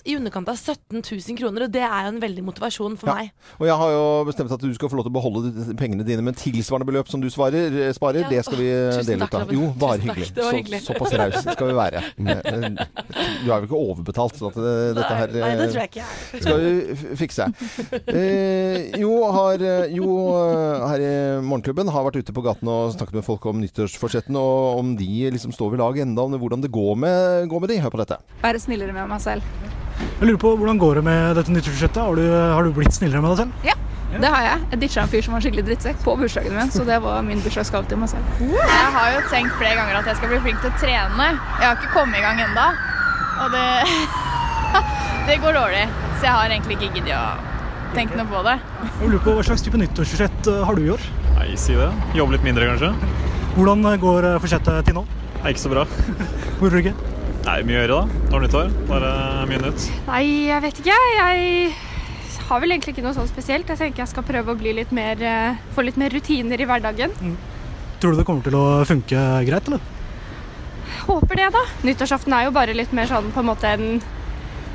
[0.05, 3.15] i underkant av 17 000 kroner, og det er jo en veldig motivasjon for Ja.
[3.15, 3.31] meg.
[3.61, 6.23] Og jeg har jo bestemt at du skal få lov til å beholde pengene dine
[6.25, 8.25] med tilsvarende beløp som du svarer, sparer.
[8.25, 8.29] Ja.
[8.33, 9.53] Det skal vi eh, dele takk, ut av.
[9.55, 10.19] Jo, bare Tusen takk.
[10.19, 10.35] hyggelig.
[10.35, 10.81] Det var Så, hyggelig.
[10.87, 12.03] såpass raus skal vi være.
[12.49, 12.69] Eh,
[13.45, 15.91] Du er jo ikke overbetalt, så at det, dette her Nei, det eh, tror jeg
[15.91, 17.47] ikke skal vi fikse.
[18.09, 21.13] Eh, jo, har, eh, jo, eh, her i
[21.45, 25.09] Morgenklubben har vært ute på gaten og snakket med folk om nyttårsforsettene, og om de
[25.35, 27.81] liksom står ved lag enda, om hvordan det går med, går med de.
[27.85, 28.19] Hør på dette.
[28.43, 29.43] Være snillere med meg selv.
[30.21, 32.03] Jeg lurer på, Hvordan går det med dette nyttårsforsettet?
[32.03, 33.75] Har, du- har du blitt snillere med deg selv?
[34.09, 34.61] Det har jeg.
[34.73, 37.43] Jeg ditcha en fyr som var skikkelig drittsekk på bursdagen min, så det var min
[37.45, 38.41] bursdagsgave til meg selv.
[38.41, 41.29] Jeg har jo tenkt flere ganger at jeg skal bli flink til å trene.
[41.61, 42.69] Jeg har ikke kommet i gang ennå.
[43.45, 43.67] Og det
[45.29, 45.85] Det går dårlig.
[46.19, 48.57] Så jeg har egentlig ikke giddet å tenke noe på det.
[48.87, 51.05] Jeg lurer på, Hva slags type nyttårsforsett eh, har du i år?
[51.37, 51.91] Nei, si det.
[52.17, 52.91] Jobbe litt mindre, kanskje.
[53.59, 55.05] Hvordan eh, går eh, forsettet til nå?
[55.43, 55.85] Nei, ikke så bra.
[56.59, 56.95] Hvorfor ikke?
[57.45, 58.25] Nei, mye å gjøre, da.
[58.33, 58.73] Når nyttår.
[58.89, 59.13] Bare
[59.53, 59.87] mye nytt.
[60.09, 60.99] Nei, jeg vet ikke.
[61.19, 61.88] Jeg
[62.49, 63.69] har vel egentlig ikke noe sånn spesielt.
[63.69, 66.69] Jeg tenker jeg skal prøve å bli litt mer, eh, få litt mer rutiner i
[66.69, 67.15] hverdagen.
[68.01, 69.81] Tror du det kommer til å funke greit, eller?
[71.09, 71.65] Håper det, da.
[71.85, 74.01] Nyttårsaften er jo bare litt mer sånn på en måte en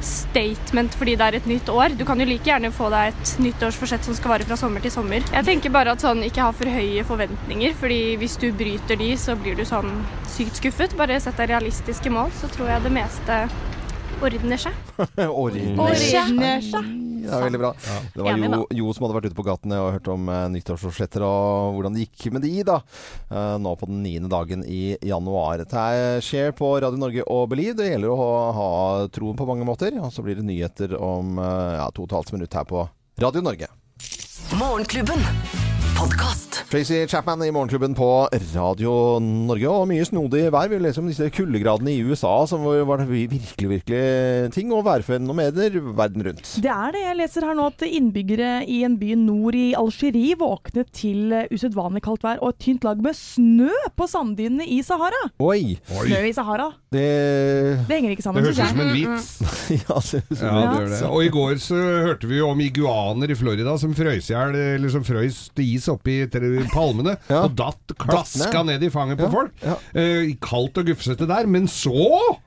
[0.03, 1.97] statement fordi det er et nytt år.
[1.97, 4.91] Du kan jo like gjerne få deg et nyttårsforsett som skal vare fra sommer til
[4.91, 5.23] sommer.
[5.31, 9.13] Jeg tenker bare at sånn ikke ha for høye forventninger, fordi hvis du bryter de,
[9.19, 10.03] så blir du sånn
[10.33, 10.97] sykt skuffet.
[10.99, 13.39] Bare sett deg realistiske mål, så tror jeg det meste
[14.23, 14.75] ordner seg.
[15.29, 15.97] Ordner
[16.69, 17.02] seg.
[17.23, 17.71] Det er veldig bra.
[18.13, 21.25] Det var jo, jo som hadde vært ute på gatene og hørt om eh, nyttårsforsetter
[21.27, 22.79] og hvordan det gikk med de, da.
[23.29, 25.61] Eh, nå på den niende dagen i januar.
[25.63, 27.77] Dette er skjer på Radio Norge og Believe.
[27.79, 28.69] Det gjelder å ha, ha
[29.13, 29.95] troen på mange måter.
[30.03, 32.87] Og så blir det nyheter om eh, ja, to og et halvt minutt her på
[33.23, 33.71] Radio Norge.
[34.59, 35.72] Morgenklubben.
[35.97, 36.63] Podkast.
[36.71, 38.07] Tracy Chapman i Morgenklubben på
[38.55, 39.69] Radio Norge.
[39.69, 40.69] Og mye snodig vær.
[40.71, 44.71] Vi leser om disse kuldegradene i USA som var virkelig, virkelig ting.
[44.73, 46.49] Og værfenomener verden rundt.
[46.63, 47.03] Det er det.
[47.05, 52.01] Jeg leser her nå at innbyggere i en by nord i Algerie våknet til usedvanlig
[52.07, 55.21] kaldt vær og et tynt lag med snø på sanddynene i Sahara.
[55.45, 55.75] Oi!
[55.93, 56.71] Snø i Sahara.
[56.93, 57.05] Det
[57.89, 59.29] Det henger ikke sammen, Det høres ut som en vits.
[59.77, 61.01] ja, det, Ja, det gjør det.
[61.13, 61.77] Og i går så
[62.09, 65.69] hørte vi jo om iguaner i Florida som frøys i hjel, eller som frøys til
[65.73, 66.21] is oppi
[66.71, 67.43] palmene, Ja.
[67.45, 68.79] og datt klaska ned.
[68.79, 69.51] ned i fanget på folk.
[69.93, 71.45] Eh, kaldt og gufsete der.
[71.47, 72.39] Men så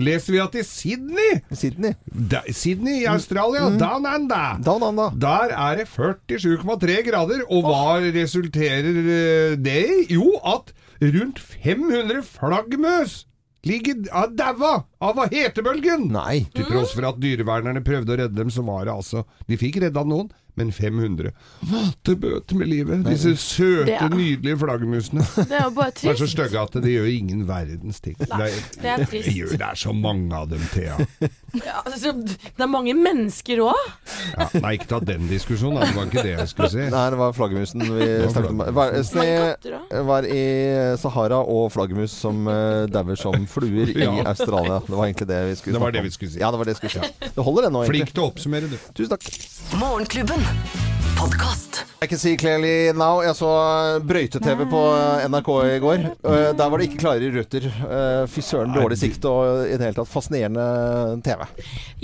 [0.00, 1.94] leser vi at i Sydney Sydney.
[2.08, 5.10] da, Sydney i Australia, under, Down under.
[5.16, 7.42] der er det 47,3 grader.
[7.50, 10.06] Og hva resulterer eh, det i?
[10.16, 13.24] Jo, at rundt 500 flaggermus
[13.68, 16.06] ligger av daua av hetebølgen.
[16.14, 16.46] Nei.
[16.56, 19.82] Til tross for at dyrevernerne prøvde å redde dem, så var det altså De fikk
[19.84, 20.30] redda noen,
[20.60, 21.32] men 500
[21.70, 23.02] måtte bøte med livet.
[23.08, 25.24] Disse søte, Det er- nydelige flaggermusene.
[25.50, 26.36] Det er jo bare De er så trist.
[26.36, 28.16] stygge at det gjør ingen verdens ting.
[28.28, 29.26] Nei, det er trist.
[29.30, 30.98] Det, gjør, det er så mange av dem, Thea.
[31.64, 33.80] Ja, altså, det er mange mennesker òg.
[34.36, 35.88] Ja, nei, ikke ta den diskusjonen, da.
[35.88, 36.84] det var ikke det jeg skulle si.
[36.92, 38.62] Nei, det var flaggermusen vi snakket om.
[38.80, 40.42] Var, sne var i
[41.00, 44.06] Sahara og flaggermus som uh, dauer som fluer i.
[44.30, 44.80] Australia.
[44.86, 46.40] Det var egentlig det vi skulle Det var det vi skulle si.
[46.42, 47.30] Ja, det var det vi skulle si.
[47.34, 48.76] Det holder det nå, Flink til å oppsummere, du.
[48.94, 49.26] Tusen takk.
[49.80, 50.49] Morgenklubben.
[51.20, 51.84] Podkast.
[52.02, 53.18] I can see clearly now.
[53.20, 53.48] Jeg så
[54.08, 54.78] brøyte-TV på
[55.28, 56.04] NRK i går.
[56.24, 57.66] Eh, Der var det ikke klare røtter.
[57.68, 60.64] Eh, Fy søren, dårlig sikt og i det hele tatt fascinerende
[61.26, 61.44] TV.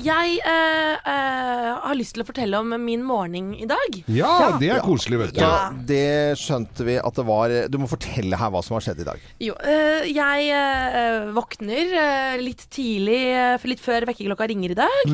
[0.05, 3.97] Jeg eh, eh, har lyst til å fortelle om min morgen i dag.
[4.13, 5.41] Ja, det er koselig, vet du.
[5.41, 9.01] Ja, det skjønte vi at det var Du må fortelle her hva som har skjedd
[9.01, 9.25] i dag.
[9.49, 15.11] Jo, eh, jeg eh, våkner eh, litt tidlig, eh, litt før vekkerklokka ringer i dag.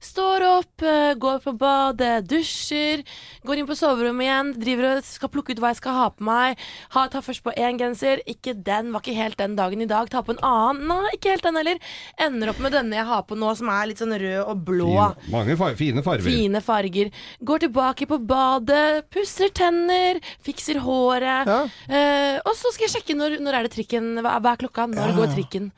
[0.00, 3.02] Står opp, eh, går på badet, dusjer,
[3.46, 6.24] går inn på soverommet igjen, driver og skal plukke ut hva jeg skal ha på
[6.26, 6.58] meg.
[6.94, 10.08] Ha, tar først på én genser, ikke den, var ikke helt den dagen i dag.
[10.12, 11.78] Ta på en annen, nei, ikke helt den heller.
[12.18, 14.92] Ender opp med denne jeg har på nå, som er litt sånn rød og blå.
[15.16, 16.28] Fine, mange far fine farger.
[16.28, 17.10] Fine farger.
[17.44, 21.48] Går tilbake på badet, pusser tenner, fikser håret.
[21.88, 24.86] Eh, og så skal jeg sjekke når, når er det trikken Hva, hva er klokka?
[24.92, 25.16] Når Ja.
[25.16, 25.72] går trikken?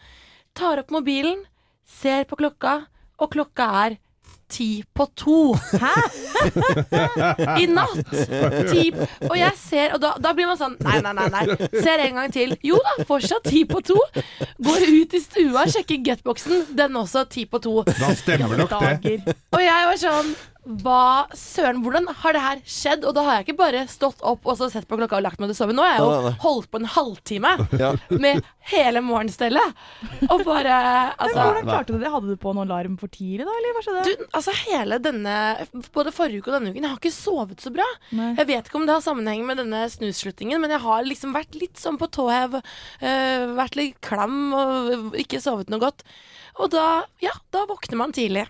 [0.55, 1.45] Tar opp mobilen,
[1.87, 2.87] ser på klokka,
[3.19, 3.99] og klokka er
[4.49, 5.39] ti på to.
[5.55, 5.95] Hæ?!
[7.63, 8.13] I natt!
[8.71, 8.83] Ti
[9.29, 11.29] Og jeg ser Og da, da blir man sånn Nei, nei, nei.
[11.33, 12.55] nei Ser en gang til.
[12.67, 13.99] Jo da, fortsatt ti på to.
[14.65, 16.67] Går ut i stua, sjekker getboxen.
[16.79, 17.81] Den også ti på to.
[17.89, 19.19] Da stemmer nok det.
[19.55, 20.33] Og jeg var sånn
[20.69, 23.05] hva søren, hvordan har det her skjedd?
[23.09, 25.41] Og da har jeg ikke bare stått opp og så sett på klokka og lagt
[25.41, 25.73] meg til å sove.
[25.77, 27.95] Nå har jeg jo holdt på en halvtime Ja.
[28.13, 29.75] med hele morgenstellet.
[30.29, 32.11] Og bare Men altså, hvordan klarte du det?
[32.13, 33.55] Hadde du på noen alarm for tidlig, da?
[33.61, 34.05] Eller hva skjedde?
[34.21, 35.35] du, altså hele denne
[35.95, 38.31] Både forrige uke og denne uken Jeg har ikke sovet så bra Nei.
[38.39, 41.57] Jeg vet ikke om det har sammenheng med denne snusslutningen Men jeg har liksom vært
[41.61, 46.05] litt sånn på tåhev Uh, Vært litt klam Og ikke sovet noe godt
[46.59, 48.45] Og da, ja, da våkner man tidlig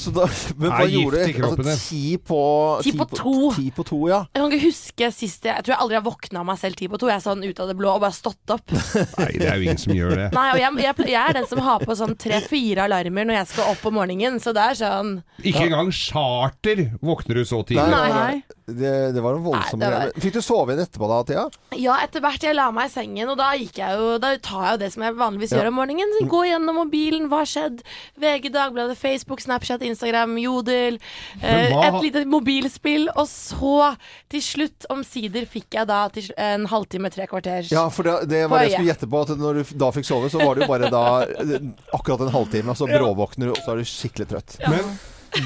[0.00, 0.24] Så da,
[0.56, 1.40] men hva gjorde du?
[1.44, 2.38] Altså, ti på
[2.86, 3.34] Ti på to.
[3.56, 4.20] Ti på to, ja.
[4.32, 6.78] Jeg kan ikke huske sist jeg, jeg tror jeg aldri har våknet av meg selv
[6.80, 8.72] ti på to Jeg er sånn ut av det blå og bare stått opp
[9.20, 10.28] Nei, det er jo ingen som gjør det.
[10.36, 13.50] Nei, og jeg, jeg, jeg er den som har på sånn tre-fire alarmer Når jeg
[13.52, 15.12] skal opp om morgenen Så det er sånn
[15.42, 17.84] Ikke engang charter våkner du så tidlig.
[17.92, 18.59] Nei, nei, nei.
[18.78, 20.12] Det, det var en voldsom var- greie.
[20.22, 21.44] Fikk du sove igjen etterpå da, Thea?
[21.80, 24.64] Ja, etter hvert jeg la meg i sengen, og da gikk jeg jo Da tar
[24.66, 25.58] jeg jo det som jeg vanligvis Ja.
[25.60, 26.14] gjør om morgenen.
[26.20, 27.82] Så Gå gjennom mobilen, hva har skjedd?
[28.20, 30.98] VG, Dagbladet, Facebook, Snapchat, Instagram, Jodel.
[31.42, 33.08] Eh, hva et lite mobilspill.
[33.16, 33.96] Og så,
[34.28, 38.44] til slutt, omsider, fikk jeg da til, en halvtime, tre kvarters Ja, for det, det
[38.50, 39.22] var det jeg skulle gjette på.
[39.22, 42.34] At når du da fikk sove, så var det jo bare da eh, akkurat en
[42.34, 42.68] halvtime.
[42.70, 44.58] og Så bråvåkner du, og så er du skikkelig trøtt.
[44.68, 44.84] Men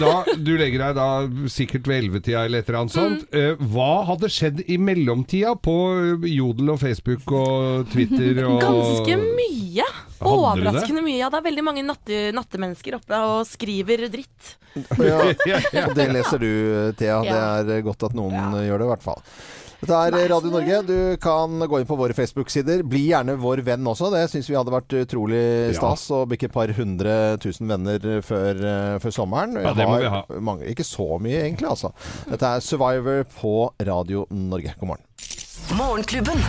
[0.00, 1.08] da, du legger deg da
[1.52, 3.24] sikkert ved ellevetida eller et eller annet sånt.
[3.28, 3.40] Mm.
[3.40, 5.76] Eh, hva hadde skjedd i mellomtida på
[6.30, 9.88] Jodel og Facebook og Twitter og Ganske mye.
[10.24, 11.18] Overraskende mye.
[11.20, 14.54] Ja, det er veldig mange natte, nattemennesker oppe og skriver dritt.
[14.98, 15.20] Ja,
[15.98, 16.50] det leser du,
[16.98, 17.20] Thea.
[17.26, 17.42] Ja.
[17.66, 19.22] Det er godt at noen gjør det, i hvert fall.
[19.84, 20.78] Dette er Radio Norge.
[20.88, 22.80] Du kan gå inn på våre Facebook-sider.
[22.88, 24.08] Bli gjerne vår venn også.
[24.14, 25.42] Det syns vi hadde vært utrolig
[25.76, 29.58] stas å bikke et par hundre tusen venner før, eh, før sommeren.
[29.60, 30.22] Ja, det må vi ha.
[30.40, 31.92] Mange, ikke så mye, egentlig, altså.
[32.30, 33.54] Dette er Survivor på
[33.84, 34.72] Radio Norge.
[34.80, 35.04] God morgen.
[35.76, 36.40] Morgenklubben.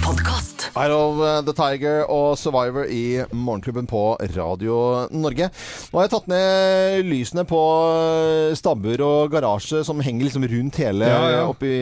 [0.00, 0.51] Podkast.
[0.76, 4.02] I Love uh, the Tiger og Survivor i Morgenklubben på
[4.36, 4.76] Radio
[5.10, 5.48] Norge.
[5.92, 10.78] Nå har jeg tatt ned lysene på uh, stabbur og garasje som henger liksom rundt
[10.82, 11.42] hele Ja, ja.
[11.50, 11.72] oppi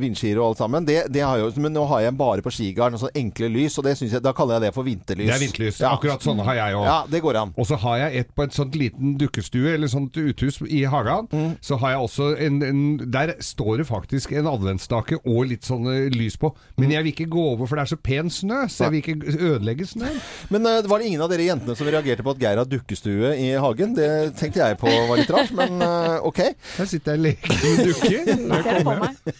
[0.00, 0.86] vindskiret og alt sammen.
[0.88, 3.86] Det, det har jeg, men nå har jeg bare på skigarden sånne enkle lys, og
[3.86, 5.30] det jeg, da kaller jeg det for vinterlys.
[5.30, 5.80] Det er vinterlys.
[5.82, 5.92] Ja.
[5.96, 6.86] Akkurat sånne har jeg òg.
[6.88, 7.54] Ja, det går an.
[7.56, 11.30] Og så har jeg et på et sånt liten dukkestue, eller sånt uthus i hagen.
[11.32, 11.54] Mm.
[11.64, 12.82] Så har jeg også en, en
[13.12, 16.52] Der står det faktisk en adventsstake og litt sånne lys på.
[16.80, 19.02] Men jeg vil ikke gå over, for det er så pen snø, så jeg vil
[19.02, 20.18] ikke ødelegge snøen.
[20.54, 23.32] Men uh, var det ingen av dere jentene som reagerte på at Geir har dukkestue
[23.42, 23.94] i hagen?
[23.98, 24.10] Det
[24.40, 26.42] tenkte jeg på var litt rart, men uh, ok.
[26.76, 28.24] Her sitter jeg og leker med dukker.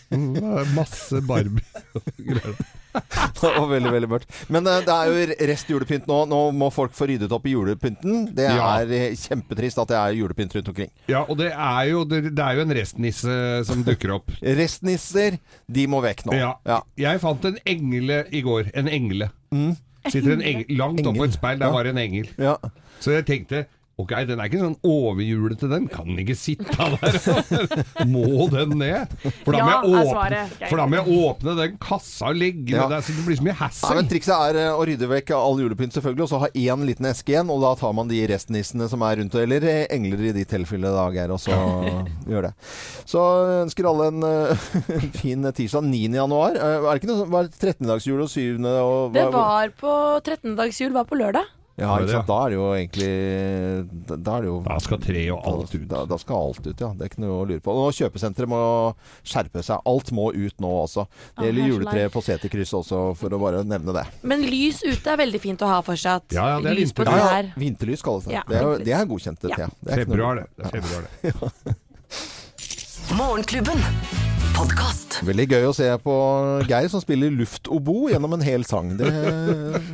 [0.16, 0.38] Mm,
[0.76, 1.64] Masse Barbie
[3.42, 3.42] og.
[3.46, 4.36] Det veldig, veldig mørkt.
[4.52, 6.18] Men eh, det er jo rest julepynt nå.
[6.30, 8.28] Nå må folk få ryddet opp i julepynten.
[8.36, 9.08] Det er ja.
[9.26, 10.92] kjempetrist at det er julepynt rundt omkring.
[11.10, 13.38] Ja, og det er jo, det, det er jo en restnisse
[13.68, 14.32] som dukker opp.
[14.60, 16.38] Restnisser, de må vekk nå.
[16.38, 16.80] Ja.
[17.00, 18.72] Jeg fant en engle i går.
[18.76, 19.30] En engle.
[20.06, 21.72] Sitter en engel, langt oppå et speil, der Ja.
[21.74, 22.28] var en engel.
[22.38, 22.56] Ja.
[23.00, 23.66] Så jeg tenkte
[23.96, 25.86] Ok, den er ikke sånn overhjulete, den.
[25.88, 27.14] Kan den ikke sitte der?
[28.12, 29.14] må den ned?
[29.40, 32.36] For da, må Ja, jeg er åpne, for da må jeg åpne den kassa og
[32.36, 32.82] legge Ja.
[32.82, 33.94] den der, så det blir så mye hassle.
[33.96, 37.08] men Trikset er eh, å rydde vekk all julepynt, selvfølgelig, og så ha én liten
[37.08, 37.48] eske igjen.
[37.56, 40.92] Og da tar man de restnissene som er rundt, eller eh, engler i de tilfellene,
[40.92, 41.56] da, Geir, og så
[42.34, 42.54] gjør det.
[43.08, 43.24] Så
[43.64, 44.70] ønsker alle en uh,
[45.22, 46.04] fin tirsdag 9.
[46.20, 46.52] januar.
[46.60, 48.60] Uh, Er det ikke noe var det 13-dagsjul og 7.
[48.60, 51.48] Og, Det var på 13-dagsjul, var på lørdag.
[51.76, 52.28] Ja, ikke sant?
[52.30, 55.82] Da er det jo egentlig Da, er jo Da skal tre og alt ut.
[55.90, 56.88] Da, da skal alt ut, ja.
[56.96, 57.74] Det er ikke noe å lure på.
[57.76, 58.60] Og kjøpesenteret må
[59.20, 59.82] skjerpe seg.
[59.92, 61.04] Alt må ut nå også.
[61.36, 64.06] Det gjelder juletreet er på seterkrysset også, for å bare nevne det.
[64.24, 66.32] Men lys ute er veldig fint å ha fortsatt.
[66.36, 67.04] Ja, ja, det er lys på.
[67.04, 67.52] Ja, ja.
[67.60, 68.38] Vinterlys kalles det.
[68.38, 69.52] Ja, det, er, jo- det er godkjent, det.
[69.60, 69.68] Ja.
[69.84, 70.48] Det er Februar, det.
[70.56, 71.76] det, er februar, det.
[73.20, 73.84] Morgenklubben.
[74.56, 75.18] Podkast.
[75.26, 76.12] Veldig gøy å se på
[76.68, 78.94] Geir som spiller luftobo gjennom en hel sang.
[78.96, 79.10] Det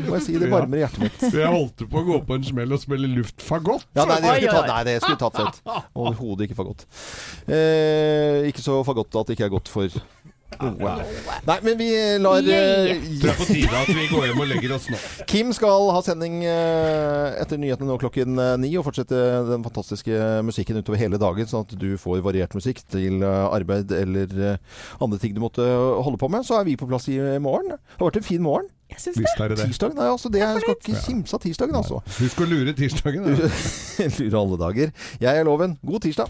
[0.07, 1.25] må jeg si, det varmer hjertet mitt.
[1.35, 3.89] Jeg holdt på å gå på en smell og spille luftfagott.
[3.99, 5.61] Ja, nei, det skulle tatt, nei, det skulle tatt ut.
[5.99, 6.87] Overhodet ikke fagott.
[7.51, 9.99] Eh, ikke så fagott at det ikke er godt for
[10.61, 10.95] noe.
[11.49, 11.89] Nei, men vi
[12.23, 12.99] lar yeah.
[13.03, 15.01] Tror det er på tide at vi går hjem og legger oss nå.
[15.31, 20.21] Kim skal ha sending eh, etter nyhetene nå klokken eh, ni, og fortsette den fantastiske
[20.47, 24.85] musikken utover hele dagen, sånn at du får variert musikk til eh, arbeid eller eh,
[25.03, 26.47] andre ting du måtte holde på med.
[26.49, 27.75] Så er vi på plass i morgen.
[27.77, 28.71] Det har vært en fin morgen.
[28.93, 29.57] Jeg syns det.
[29.57, 32.03] Tirsdagen, nei, altså, det jeg skal ikke kimse av tirsdagen, altså.
[32.19, 33.25] Husk å lure tirsdagen.
[33.25, 33.49] da.
[34.19, 34.93] Lure alle dager.
[35.23, 35.79] Jeg er Loven.
[35.87, 36.29] God tirsdag.